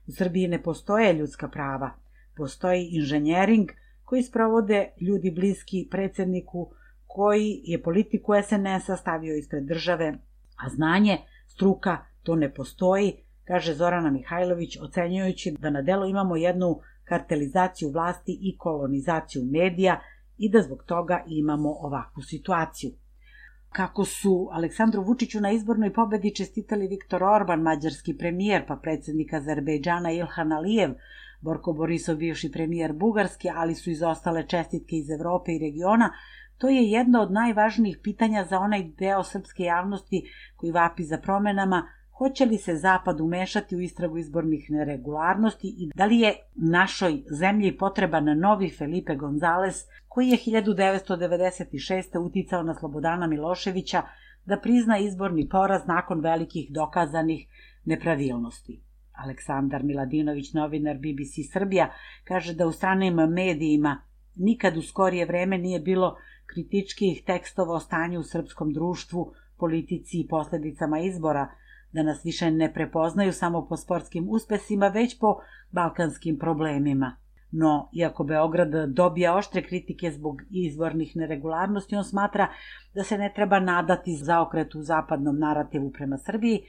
[0.06, 1.90] U Srbiji ne postoje ljudska prava,
[2.36, 3.70] postoji inženjering–
[4.06, 6.70] koji sprovode ljudi bliski predsedniku
[7.06, 10.18] koji je politiku SNS-a stavio ispred države,
[10.56, 13.12] a znanje, struka, To ne postoji,
[13.44, 20.00] kaže Zorana Mihajlović, ocenjujući da na delu imamo jednu kartelizaciju vlasti i kolonizaciju medija
[20.38, 22.90] i da zbog toga imamo ovakvu situaciju.
[23.72, 30.12] Kako su Aleksandru Vučiću na izbornoj pobedi čestitali Viktor Orban, mađarski premijer, pa predsednik Azerbejdžana
[30.12, 30.90] Ilhan Alijev,
[31.40, 36.12] Borko Borisov, bivši premijer Bugarske, ali su izostale čestitke iz Evrope i regiona,
[36.58, 40.22] to je jedno od najvažnijih pitanja za onaj deo srpske javnosti
[40.56, 41.82] koji vapi za promenama,
[42.18, 47.76] hoće li se Zapad umešati u istragu izbornih neregularnosti i da li je našoj zemlji
[47.78, 49.84] potreban novi Felipe Gonzales,
[50.16, 52.18] koji je 1996.
[52.18, 54.02] uticao na Slobodana Miloševića
[54.44, 57.46] da prizna izborni poraz nakon velikih dokazanih
[57.84, 58.80] nepravilnosti.
[59.12, 61.90] Aleksandar Miladinović, novinar BBC Srbija,
[62.24, 63.98] kaže da u stranim medijima
[64.36, 70.28] nikad u skorije vreme nije bilo kritičkih tekstova o stanju u srpskom društvu, politici i
[70.28, 71.48] posledicama izbora,
[71.92, 75.36] da nas više ne prepoznaju samo po sportskim uspesima, već po
[75.72, 77.16] balkanskim problemima.
[77.50, 82.48] No, iako Beograd dobija oštre kritike zbog izvornih neregularnosti, on smatra
[82.94, 86.60] da se ne treba nadati zaokretu zapadnom narativu prema Srbiji,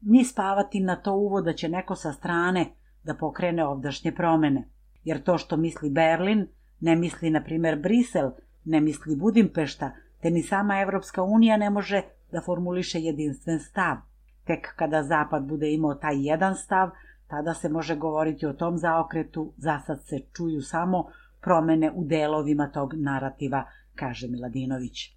[0.00, 2.66] ni spavati na to uvo da će neko sa strane
[3.04, 4.68] da pokrene ovdašnje promene.
[5.04, 6.46] Jer to što misli Berlin,
[6.80, 8.30] ne misli, na primer, Brisel,
[8.64, 9.90] ne misli Budimpešta,
[10.22, 13.96] te ni sama Evropska unija ne može da formuliše jedinstven stav.
[14.44, 16.90] Tek kada Zapad bude imao taj jedan stav,
[17.28, 21.06] tada se može govoriti o tom zaokretu, za sad se čuju samo
[21.40, 25.16] promene u delovima tog narativa, kaže Miladinović.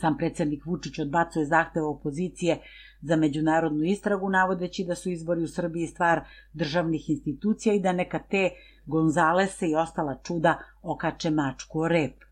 [0.00, 2.58] Sam predsednik Vučić odbacuje zahteva opozicije
[3.00, 6.20] za međunarodnu istragu, navodeći da su izbori u Srbiji stvar
[6.52, 8.50] državnih institucija i da neka te
[8.86, 12.24] Gonzalese i ostala čuda okače mačku o rep.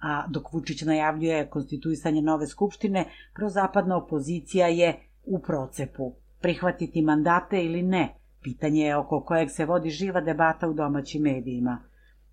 [0.00, 6.14] A dok Vučić najavljuje konstituisanje nove skupštine, prozapadna opozicija je u procepu.
[6.40, 11.78] Prihvatiti mandate ili ne, pitanje je oko kojeg se vodi živa debata u domaćim medijima.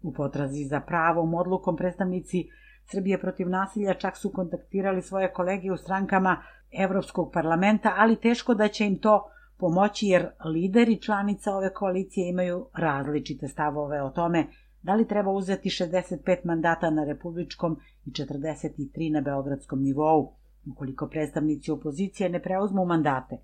[0.01, 2.49] U potrazi za pravom odlukom predstavnici
[2.91, 8.67] Srbije protiv nasilja čak su kontaktirali svoje kolege u strankama Evropskog parlamenta, ali teško da
[8.67, 14.47] će im to pomoći jer lideri članica ove koalicije imaju različite stavove o tome
[14.81, 20.33] da li treba uzeti 65 mandata na republičkom i 43 na beogradskom nivou,
[20.71, 23.37] ukoliko predstavnici opozicije ne preuzmu mandate.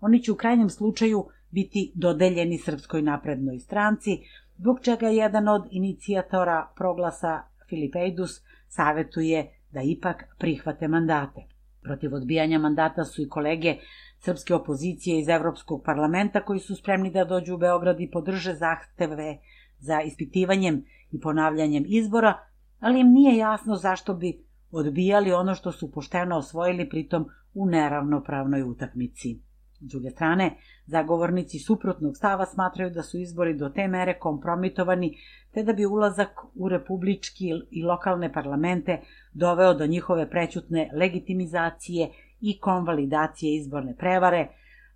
[0.00, 4.18] Oni će u krajnjem slučaju biti dodeljeni Srpskoj naprednoj stranci,
[4.56, 8.30] zbog čega jedan od inicijatora proglasa Filip Ejdus
[8.68, 11.44] savetuje da ipak prihvate mandate.
[11.82, 13.76] Protiv odbijanja mandata su i kolege
[14.18, 19.38] srpske opozicije iz Evropskog parlamenta koji su spremni da dođu u Beograd i podrže zahteve
[19.78, 22.38] za ispitivanjem i ponavljanjem izbora,
[22.80, 28.62] ali im nije jasno zašto bi odbijali ono što su pošteno osvojili pritom u neravnopravnoj
[28.62, 29.47] utakmici.
[29.80, 30.54] S druge strane,
[30.86, 35.18] zagovornici suprotnog stava smatraju da su izbori do te mere kompromitovani,
[35.54, 39.00] te da bi ulazak u republički i lokalne parlamente
[39.32, 42.10] doveo do njihove prećutne legitimizacije
[42.40, 44.48] i konvalidacije izborne prevare,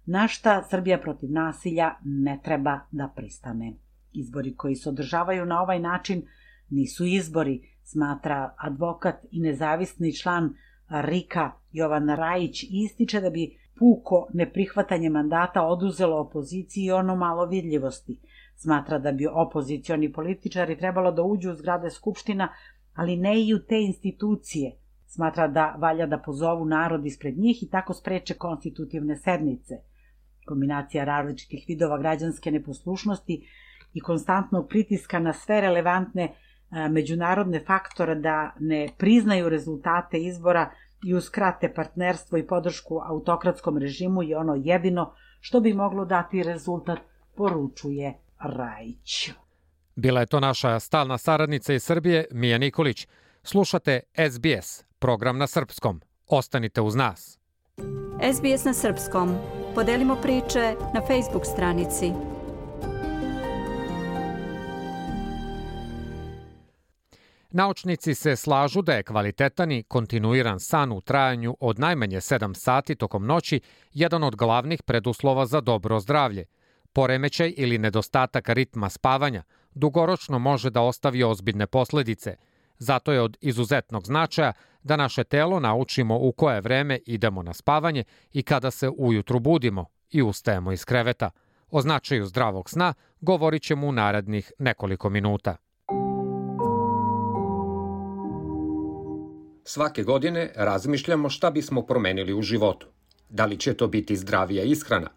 [0.07, 3.73] na šta Srbija protiv nasilja ne treba da pristane.
[4.13, 6.23] Izbori koji se održavaju na ovaj način
[6.71, 10.55] nisu izbori, smatra advokat i nezavisni član
[10.89, 18.21] Rika Jovan Rajić ističe da bi puko neprihvatanje mandata oduzelo opoziciji ono malo vidljivosti.
[18.57, 22.49] Smatra da bi opozicioni političari trebalo da uđu u zgrade Skupština,
[22.95, 24.77] ali ne i u te institucije.
[25.07, 29.81] Smatra da valja da pozovu narod ispred njih i tako spreče konstitutivne sednice.
[30.47, 33.47] Kombinacija različitih vidova građanske neposlušnosti
[33.95, 40.71] i konstantnog pritiska na sve relevantne e, međunarodne faktore da ne priznaju rezultate izbora
[41.05, 46.99] i uskrate partnerstvo i podršku autokratskom režimu je ono jedino što bi moglo dati rezultat,
[47.35, 49.31] poručuje Rajić.
[49.97, 53.09] Bila je to naša stalna saradnica iz Srbije, Mija Nikolić.
[53.43, 56.01] Slušate SBS, program na srpskom.
[56.29, 57.39] Ostanite uz nas.
[58.35, 59.35] SBS na srpskom.
[59.75, 62.32] Podelimo priče na Facebook stranici
[67.55, 72.95] Naučnici se slažu da je kvalitetan i kontinuiran san u trajanju od najmanje 7 sati
[72.95, 73.61] tokom noći
[73.93, 76.45] jedan od glavnih preduslova za dobro zdravlje.
[76.93, 79.43] Poremećaj ili nedostatak ritma spavanja
[79.75, 82.37] dugoročno može da ostavi ozbiljne posledice.
[82.79, 88.05] Zato je od izuzetnog značaja da naše telo naučimo u koje vreme idemo na spavanje
[88.33, 91.31] i kada se ujutru budimo i ustajemo iz kreveta.
[91.71, 95.57] O značaju zdravog sna govorit ćemo u narednih nekoliko minuta.
[99.65, 102.87] Svake godine razmišljamo šta bismo promenili u životu.
[103.29, 105.11] Da li će to biti zdravija ishrana,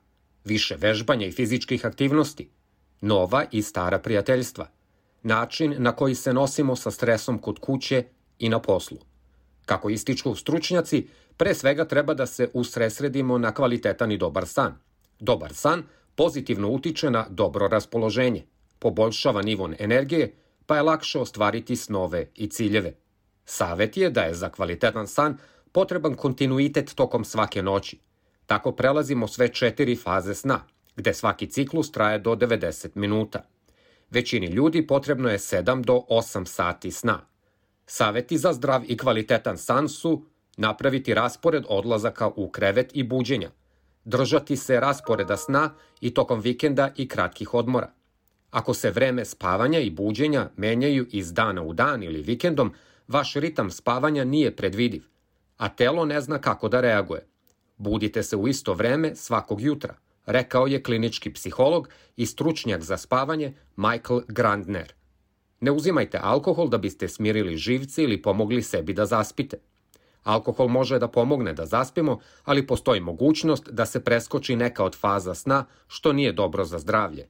[0.44, 2.50] više vežbanja i fizičkih aktivnosti,
[3.02, 4.68] nova i stara prijateljstva,
[5.24, 8.04] način na koji se nosimo sa stresom kod kuće
[8.40, 8.98] i na poslu.
[9.66, 14.78] Kako ističu stručnjaci, pre svega treba da se usresredimo na kvalitetan i dobar san.
[15.20, 15.84] Dobar san
[16.16, 18.46] pozitivno utiče na dobro raspoloženje,
[18.80, 20.34] poboljšava nivon energije,
[20.66, 22.94] pa je lakše ostvariti snove i ciljeve.
[23.46, 25.38] Savet je da je za kvalitetan san
[25.72, 28.00] potreban kontinuitet tokom svake noći.
[28.46, 30.60] Tako prelazimo sve četiri faze sna,
[30.96, 33.46] gde svaki ciklus traje do 90 minuta.
[34.10, 37.20] Većini ljudi potrebno je 7 do 8 sati sna.
[37.86, 40.24] Saveti za zdrav i kvalitetan san su
[40.58, 43.50] napraviti raspored odlazaka u krevet i buđenja,
[44.06, 47.92] držati se rasporeda sna i tokom vikenda i kratkih odmora.
[48.52, 52.74] Ako se vreme spavanja i buđenja menjaju iz dana u dan ili vikendom,
[53.08, 55.04] vaš ritam spavanja nije predvidiv,
[55.58, 57.28] a telo ne zna kako da reaguje.
[57.78, 59.96] Budite se u isto vreme svakog jutra,
[60.26, 64.94] rekao je klinički psiholog i stručnjak za spavanje Michael Grandner.
[65.60, 69.58] Ne uzimajte alkohol da biste smirili živce ili pomogli sebi da zaspite.
[70.24, 75.36] Alkohol može da pomogne da zaspimo, ali postoji mogućnost da se preskoči neka od faza
[75.36, 77.28] sna, što nije dobro za zdravlje.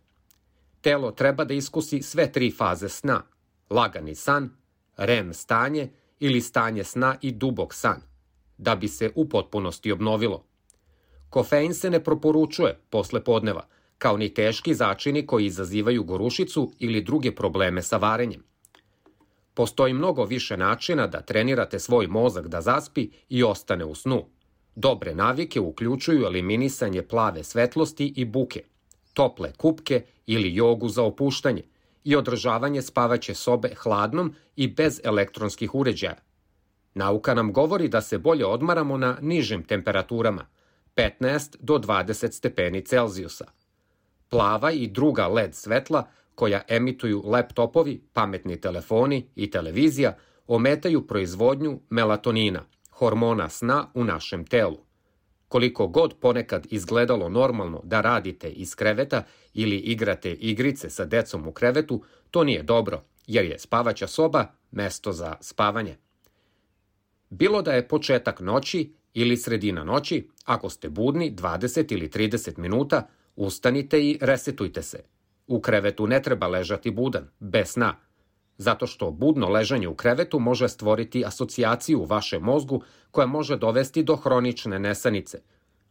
[0.81, 3.21] Telo treba da iskusi sve tri faze sna,
[3.69, 4.49] lagani san,
[4.97, 5.89] REM stanje
[6.19, 8.01] ili stanje sna i dubok san,
[8.57, 10.45] da bi se u potpunosti obnovilo.
[11.29, 13.67] Kofein se ne proporučuje posle podneva,
[13.97, 18.43] kao ni teški začini koji izazivaju gorušicu ili druge probleme sa varenjem.
[19.53, 24.25] Postoji mnogo više načina da trenirate svoj mozak da zaspi i ostane u snu.
[24.75, 28.63] Dobre navike uključuju eliminisanje plave svetlosti i buke,
[29.13, 31.63] tople kupke ili jogu za opuštanje
[32.05, 36.15] i održavanje spavaće sobe hladnom i bez elektronskih uređaja.
[36.93, 40.45] Nauka nam govori da se bolje odmaramo na nižim temperaturama,
[40.95, 43.45] 15 do 20 stepeni Celzijusa.
[44.29, 52.63] Plava i druga LED svetla koja emituju laptopovi, pametni telefoni i televizija ometaju proizvodnju melatonina,
[52.89, 54.84] hormona sna u našem telu.
[55.47, 59.23] Koliko god ponekad izgledalo normalno da radite iz kreveta
[59.53, 65.11] ili igrate igrice sa decom u krevetu, to nije dobro, jer je spavaća soba mesto
[65.11, 65.97] za spavanje.
[67.29, 73.07] Bilo da je početak noći ili sredina noći, ako ste budni 20 ili 30 minuta,
[73.35, 75.03] ustanite i resetujte se.
[75.47, 77.95] U krevetu ne treba ležati budan, bez sna,
[78.57, 82.81] zato što budno ležanje u krevetu može stvoriti asocijaciju u vašem mozgu
[83.11, 85.41] koja može dovesti do hronične nesanice.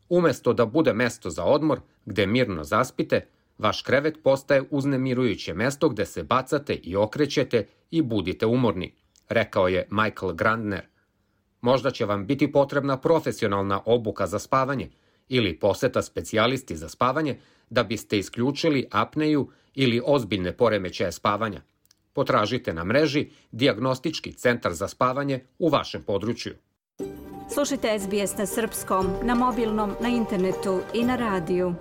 [0.08, 3.26] Umesto da bude mesto za odmor, gde mirno zaspite,
[3.58, 8.94] vaš krevet postaje uznemirujuće mesto gde se bacate i okrećete i budite umorni,
[9.28, 10.86] rekao je Michael Grandner.
[11.60, 14.90] Možda će vam biti potrebna profesionalna obuka za spavanje
[15.28, 17.38] ili poseta specijalisti za spavanje
[17.70, 21.62] da biste isključili apneju ili ozbiljne poremećaje spavanja.
[22.14, 26.54] Potražite na mreži Diagnostički centar za spavanje u vašem području.
[27.54, 31.74] Slušajte SBS na srpskom, na mobilnom, na internetu i na radiju.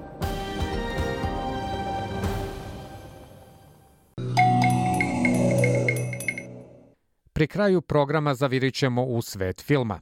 [7.34, 10.00] Pri kraju programa zavirit ćemo u svet filma.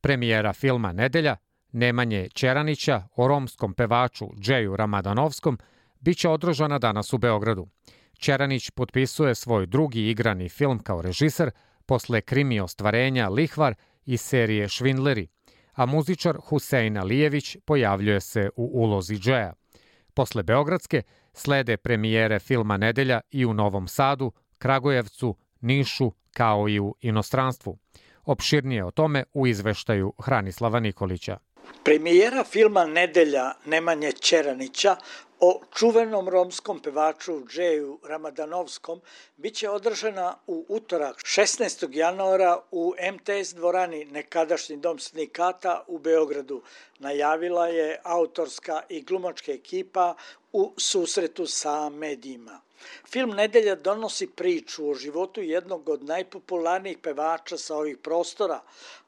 [0.00, 1.36] Premijera filma Nedelja,
[1.72, 5.58] Nemanje Čeranića o romskom pevaču Džeju Ramadanovskom,
[6.00, 7.66] biće održana danas u Beogradu.
[8.20, 11.50] Čeranić potpisuje svoj drugi igrani film kao režiser
[11.86, 13.74] posle krimi ostvarenja Lihvar
[14.06, 15.28] i serije Švindleri,
[15.72, 19.52] a muzičar Husein Alijević pojavljuje se u ulozi Džeja.
[20.14, 21.02] Posle Beogradske
[21.32, 27.78] slede premijere filma Nedelja i u Novom Sadu, Kragujevcu, Nišu, kao i u inostranstvu.
[28.24, 31.38] Opširnije o tome u izveštaju Hranislava Nikolića.
[31.84, 34.96] Premijera filma Nedelja Nemanje Čeranića
[35.40, 39.00] o čuvenom romskom pevaču Džeju Ramadanovskom
[39.36, 41.88] biće održana u utorak 16.
[41.92, 46.62] januara u MTS dvorani nekadašnji dom sindikata u Beogradu.
[46.98, 50.14] Najavila je autorska i glumačka ekipa
[50.52, 52.60] u susretu sa medijima.
[53.08, 58.60] Film Nedelja donosi priču o životu jednog od najpopularnijih pevača sa ovih prostora,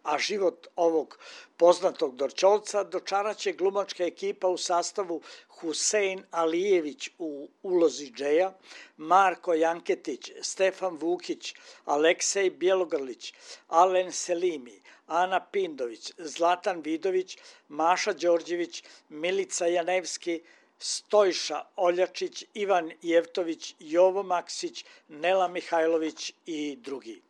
[0.02, 1.18] a život ovog
[1.56, 5.20] poznatog Dorčovca dočaraće glumačka ekipa u sastavu
[5.62, 8.52] Husein Alijević u ulozi Džeja,
[8.96, 11.54] Marko Janketić, Stefan Vukić,
[11.84, 13.34] Aleksej Bjelogrlić,
[13.68, 17.38] Alen Selimi, Ana Pindović, Zlatan Vidović,
[17.68, 20.40] Maša Đorđević, Milica Janevski,
[20.78, 27.22] Stojša Oljačić, Ivan Jevtović, Jovo Maksić, Nela Mihajlović i drugi.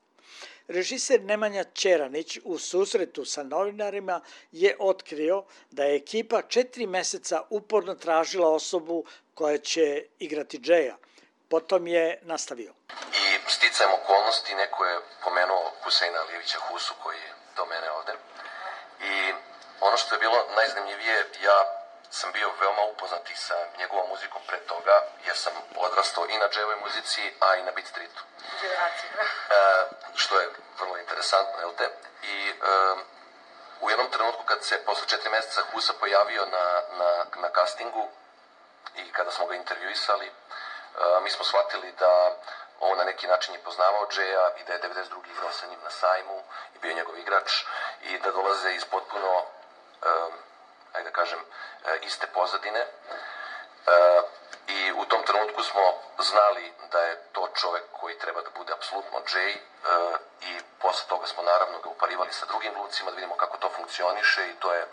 [0.68, 4.20] Režiser Nemanja Ćeranić u susretu sa novinarima
[4.52, 9.04] je otkrio da je ekipa četiri meseca uporno tražila osobu
[9.34, 10.96] koja će igrati Džeja.
[11.48, 12.72] Potom je nastavio.
[13.12, 18.12] I sticajem okolnosti neko je pomenuo Huseina Alijevića Husu koji je do mene ovde.
[19.00, 19.32] I
[19.80, 24.58] ono što je bilo najzanimljivije, ja sam bio veoma upoznat i sa njegovom muzikom pre
[24.58, 28.22] toga, jer sam odrastao i na dževoj muzici, a i na beat streetu.
[29.50, 30.48] e, što je
[30.80, 31.90] vrlo interesantno, jel te?
[32.22, 32.54] I e,
[33.80, 38.08] u jednom trenutku kad se posle četiri meseca Husa pojavio na, na, na castingu
[38.96, 40.32] i kada smo ga intervjuisali, e,
[41.22, 42.36] mi smo shvatili da
[42.80, 45.30] on na neki način je poznavao Džeja i da je 92.
[45.30, 46.42] igrao sa njim na sajmu
[46.74, 47.64] i bio njegov igrač
[48.02, 50.32] i da dolaze iz potpuno um,
[50.92, 51.40] ajde da kažem,
[51.84, 52.80] e, iste pozadine.
[52.80, 52.88] E,
[54.66, 59.18] I u tom trenutku smo znali da je to čovek koji treba da bude apsolutno
[59.18, 59.58] Jay e,
[60.40, 64.48] i posle toga smo naravno ga uparivali sa drugim glucima da vidimo kako to funkcioniše
[64.48, 64.86] i to je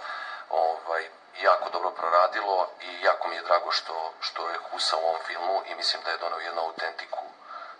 [0.50, 1.10] ovaj,
[1.42, 5.64] jako dobro proradilo i jako mi je drago što, što je Husa u ovom filmu
[5.66, 7.26] i mislim da je donao jednu autentiku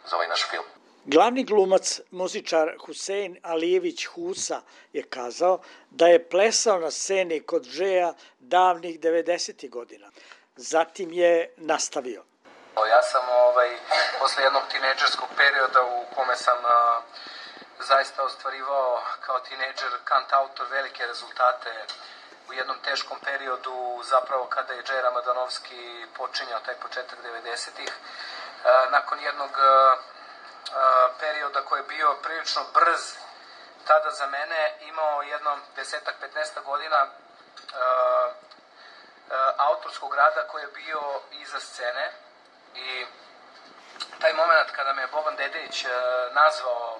[0.06, 0.66] za ovaj naš film.
[1.06, 4.62] Glavni glumac, muzičar Husein Alijević Husa
[4.94, 9.70] je kazao da je plesao na sceni kod Žeja davnih 90.
[9.70, 10.12] godina.
[10.56, 12.24] Zatim je nastavio.
[12.90, 13.70] Ja sam ovaj,
[14.20, 17.02] posle jednog tinejdžerskog perioda u kome sam a,
[17.80, 21.72] zaista ostvarivao kao tinejdžer kant autor velike rezultate
[22.50, 27.94] u jednom teškom periodu, zapravo kada je Džej Ramadanovski počinjao taj početak 90-ih.
[28.92, 29.52] Nakon jednog
[31.20, 33.02] perioda koji je bio prilično brz,
[33.88, 37.08] tada za mene imao jedno desetak, 15 godina
[39.58, 42.12] autorskog rada koji je bio iza scene
[42.76, 43.06] i
[44.20, 45.92] taj moment kada me Boban Dedejić uh,
[46.34, 47.00] nazvao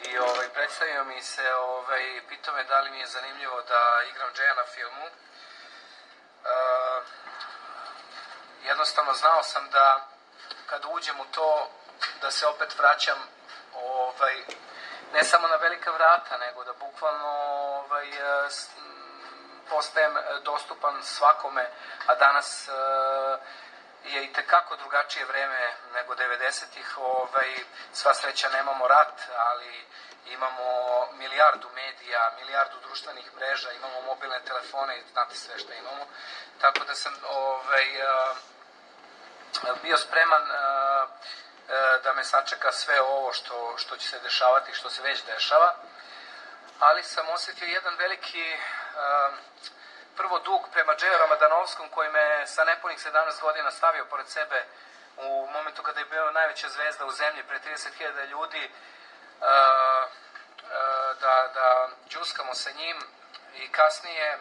[0.00, 4.30] i ovaj, predstavio mi se, ovaj, pitao me da li mi je zanimljivo da igram
[4.34, 5.04] Džeja na filmu.
[5.04, 7.02] Uh,
[8.64, 10.06] jednostavno znao sam da
[10.66, 11.70] kada uđem u to
[12.22, 13.18] da se opet vraćam
[13.74, 14.36] ovaj,
[15.12, 17.28] ne samo na velika vrata, nego da bukvalno
[17.78, 18.48] ovaj, e,
[19.70, 20.14] postajem
[20.44, 21.70] dostupan svakome,
[22.06, 23.40] a danas uh,
[24.04, 26.98] je i tekako drugačije vreme nego 90-ih.
[26.98, 27.48] Ovaj,
[27.92, 29.86] sva sreća nemamo rat, ali
[30.26, 30.68] imamo
[31.12, 36.04] milijardu medija, milijardu društvenih mreža, imamo mobilne telefone i znate sve što imamo.
[36.60, 37.86] Tako da sam ovaj,
[39.82, 41.08] bio spreman uh,
[42.02, 45.74] da me sačeka sve ovo što, što će se dešavati, što se već dešava,
[46.80, 49.38] ali sam osetio jedan veliki um,
[50.16, 54.64] prvo dug prema Džeju Ramadanovskom koji me sa nepunih 17 godina stavio pored sebe
[55.16, 58.70] u momentu kada je bio najveća zvezda u zemlji pre 30.000 ljudi
[59.40, 59.46] uh,
[61.20, 62.96] da, da džuskamo sa njim
[63.54, 64.38] i kasnije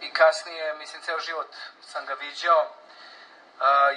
[0.00, 2.77] i kasnije, mislim, ceo život sam ga viđao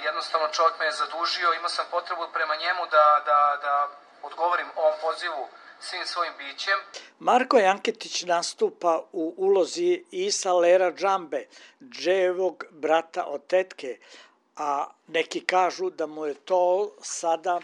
[0.04, 3.88] jednostavno čovjek me je zadužio, imao sam potrebu prema njemu da, da, da
[4.22, 5.48] odgovorim ovom pozivu
[5.80, 6.78] svim svojim bićem.
[7.18, 11.46] Marko Janketić nastupa u ulozi Isa Lera Džambe,
[11.82, 13.98] Džejevog brata od tetke,
[14.56, 17.60] a neki kažu da mu je to sada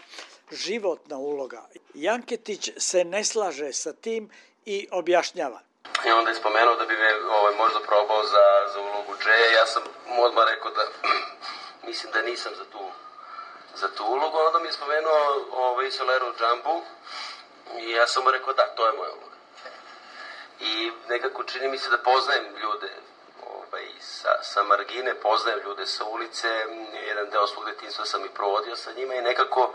[0.51, 1.61] životna uloga.
[1.93, 4.29] Janketić se ne slaže sa tim
[4.65, 5.59] i objašnjava.
[6.07, 9.59] I onda je spomenuo da bi me ovaj, možda probao za, za ulogu Džeja.
[9.59, 10.83] Ja sam mu odmah rekao da
[11.89, 12.83] mislim da nisam za tu,
[13.75, 14.37] za tu ulogu.
[14.37, 16.81] Onda mi je spomenuo ovaj, Soleru Džambu
[17.79, 19.37] i ja sam mu rekao da, to je moja uloga.
[20.59, 22.91] I nekako čini mi se da poznajem ljude
[23.47, 26.47] ovaj, sa, sa margine, poznajem ljude sa ulice,
[27.07, 29.73] jedan deo svog detinstva sam i provodio sa njima i nekako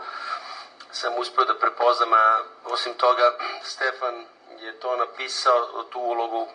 [0.91, 3.37] sam uspeo da prepoznam, a osim toga
[3.73, 4.25] Stefan
[4.59, 6.47] je to napisao, tu ulogu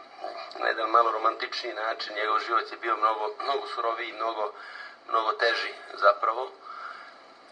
[0.59, 4.53] na jedan malo romantičniji način, njegov život je bio mnogo, mnogo suroviji, mnogo
[5.11, 6.51] mnogo teži zapravo.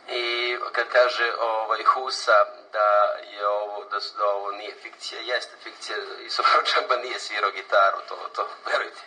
[0.09, 5.99] I kad kaže ovaj Husa da je ovo da, da ovo nije fikcija, jeste fikcija
[6.21, 9.01] i Sofročamba nije svirao gitaru, to to verujte.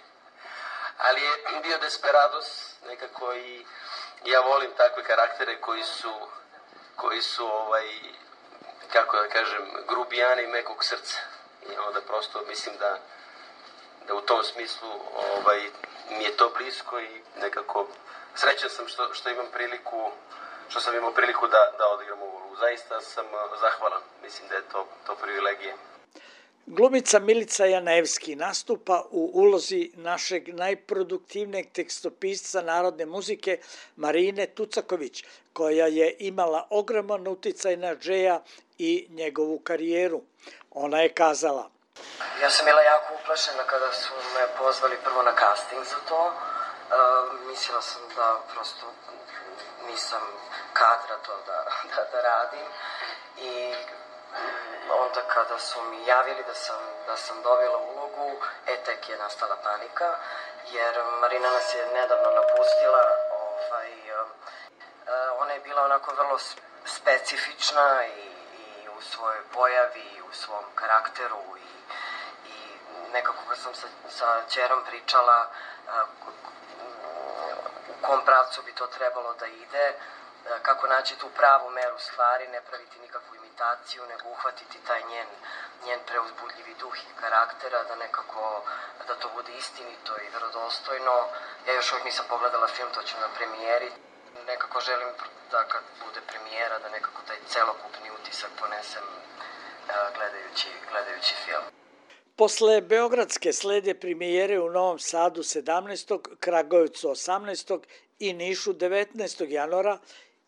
[0.98, 3.66] Ali je bio Desperados nekako i
[4.26, 6.14] ja volim takve karaktere koji su
[6.96, 7.88] koji su ovaj
[8.94, 11.18] kako da kažem grubijani mekog srca.
[11.70, 12.98] I onda prosto mislim da
[14.08, 14.90] da u tom smislu
[15.38, 15.62] ovaj
[16.18, 17.88] mi je to blisko i nekako
[18.36, 20.12] srećan sam što, što imam priliku
[20.72, 22.56] što sam imao priliku da, da odigram ovu ulogu.
[22.56, 23.26] Zaista sam
[23.62, 24.02] zahvalan.
[24.24, 25.74] Mislim da je to, to privilegije.
[26.66, 33.60] Glumica Milica Janevski nastupa u ulozi našeg najproduktivnijeg tekstopisca narodne muzike
[33.96, 35.24] Marine Tucaković,
[35.54, 38.44] koja je imala ogroman uticaj na Džeja
[38.78, 40.22] i njegovu karijeru.
[40.72, 41.70] Ona je kazala
[42.42, 46.26] Ja sam bila jako uplašena kada su me pozvali prvo na casting za to.
[46.26, 48.86] Uh, mislila sam da prosto
[49.88, 50.22] nisam
[50.74, 51.66] kadra to da,
[51.96, 52.68] da, da radim
[53.38, 53.76] i
[54.90, 59.56] onda kada su mi javili da sam, da sam dobila ulogu, e tek je nastala
[59.64, 60.16] panika,
[60.72, 66.40] jer Marina nas je nedavno napustila, ovaj, uh, ona je bila onako vrlo
[66.86, 68.41] specifična i
[69.02, 71.70] svojoj pojavi, u svom karakteru i,
[72.50, 72.78] i
[73.14, 75.94] nekako kad sam sa, sa čerom pričala uh,
[77.90, 79.94] u kom pravcu bi to trebalo da ide,
[80.62, 85.28] kako naći tu pravu meru stvari, ne praviti nikakvu imitaciju, nego uhvatiti taj njen,
[85.86, 88.64] njen preuzbudljivi duh i karaktera, da nekako,
[89.08, 91.28] da to bude istinito i verodostojno.
[91.68, 93.92] Ja još uvijek nisam pogledala film, to ću na premijeri.
[94.52, 95.12] Nekako želim
[95.52, 99.04] da kad bude premijera, da nekako taj celokupni utisak ponesem
[100.16, 101.64] gledajući, gledajući film.
[102.36, 106.36] Posle Beogradske slede premijere u Novom Sadu 17.
[106.40, 107.80] Kragujevcu 18.
[108.20, 109.50] i Nišu 19.
[109.50, 109.98] januara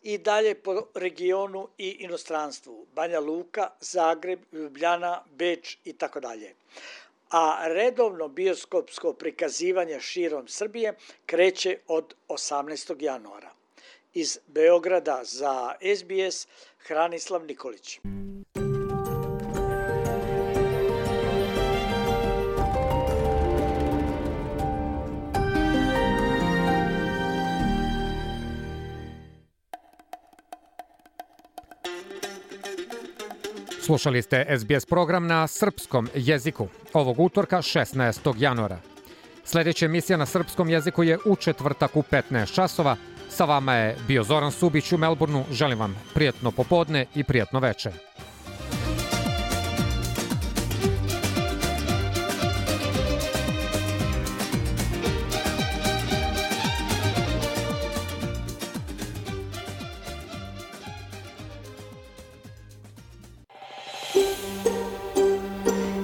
[0.02, 6.54] i dalje po regionu i inostranstvu, Banja Luka, Zagreb, Ljubljana, Beč i tako dalje.
[7.30, 10.94] A redovno bioskopsko prikazivanje širom Srbije
[11.26, 13.02] kreće od 18.
[13.02, 13.53] januara.
[14.16, 16.46] Iz Beograda za SBS
[16.78, 18.00] Hranislav Nikolić.
[33.80, 38.34] Slušali ste SBS program na srpskom jeziku ovog utorka 16.
[38.38, 38.78] januara.
[39.44, 42.96] Sledeća emisija na srpskom jeziku je u četvrtak u 15 časova.
[43.34, 45.44] Sa vama je bio Zoran Subić u Melbourneu.
[45.50, 47.90] Želim vam prijetno popodne i prijetno veče.